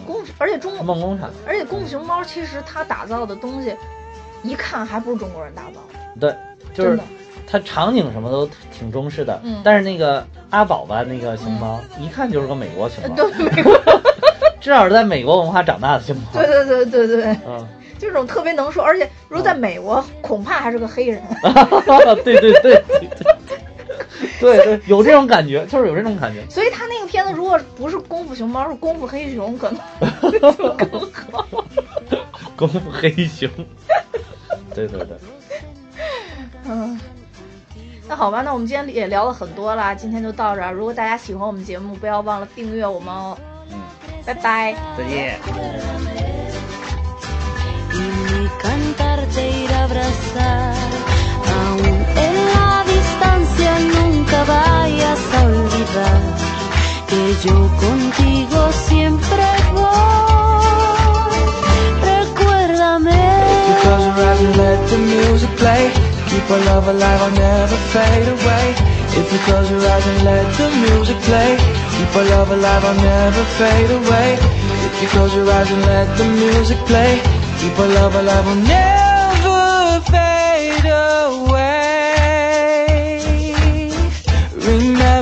[0.05, 1.29] 功夫，而且中国梦工厂。
[1.47, 3.75] 而且功夫熊猫其实它打造的东西，
[4.43, 6.35] 一看还不是中国人打造的，对，
[6.73, 6.99] 就是。
[7.47, 13.79] 它场景什么都挺中式的，嗯但是那个阿宝吧，那个熊猫、一看就是个美国熊猫，呃对，美国，
[14.59, 16.23] 至少是在美国文化长大的熊猫。
[16.33, 17.37] 对对对对对，
[17.99, 21.21] 这种特别能说，而且如果在美国，恐怕还是个黑人。
[22.23, 23.34] 对对对对对，
[24.41, 26.45] 对对，有这种感觉，就是有这种感觉。
[26.49, 29.79] 所以他那个片子如果不是功夫熊猫，是功夫黑熊，可能
[30.31, 30.39] 就
[30.73, 31.45] 更好。
[32.55, 33.49] 功夫黑熊，
[34.73, 35.17] 对对对，
[36.65, 36.99] 嗯，
[38.07, 40.71] 那好吧，那我们今天也聊了很多啦，今天就到这儿。
[40.71, 43.37] 如果大家喜欢我们节目，不要忘了订阅我们哦。
[43.71, 43.79] 嗯，
[44.25, 44.73] 拜拜。
[44.97, 45.39] 再见。
[53.55, 56.21] Distancia nunca vayas a olvidar
[57.07, 59.43] que yo contigo siempre
[59.73, 59.85] voy.
[62.01, 63.21] Recuérdame.
[63.81, 65.91] Close your eyes and let the music play,
[66.29, 68.75] keep our love alive, I'll never fade away.
[69.17, 71.57] If you close your eyes and let the music play,
[71.95, 74.37] keep our love alive, I'll never fade away.
[74.85, 77.21] If you close your eyes and let the music play,
[77.59, 81.54] keep our love alive, I'll never fade away.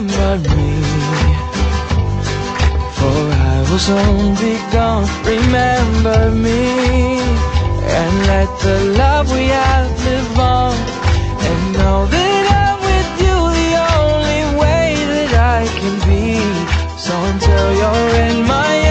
[0.07, 0.81] memory.
[2.97, 3.19] For
[3.51, 7.19] I will soon be gone Remember me.
[7.97, 10.75] And let the love we have live on.
[11.47, 16.39] And know that I'm with you The only way that I can be.
[16.97, 18.82] So until you're in my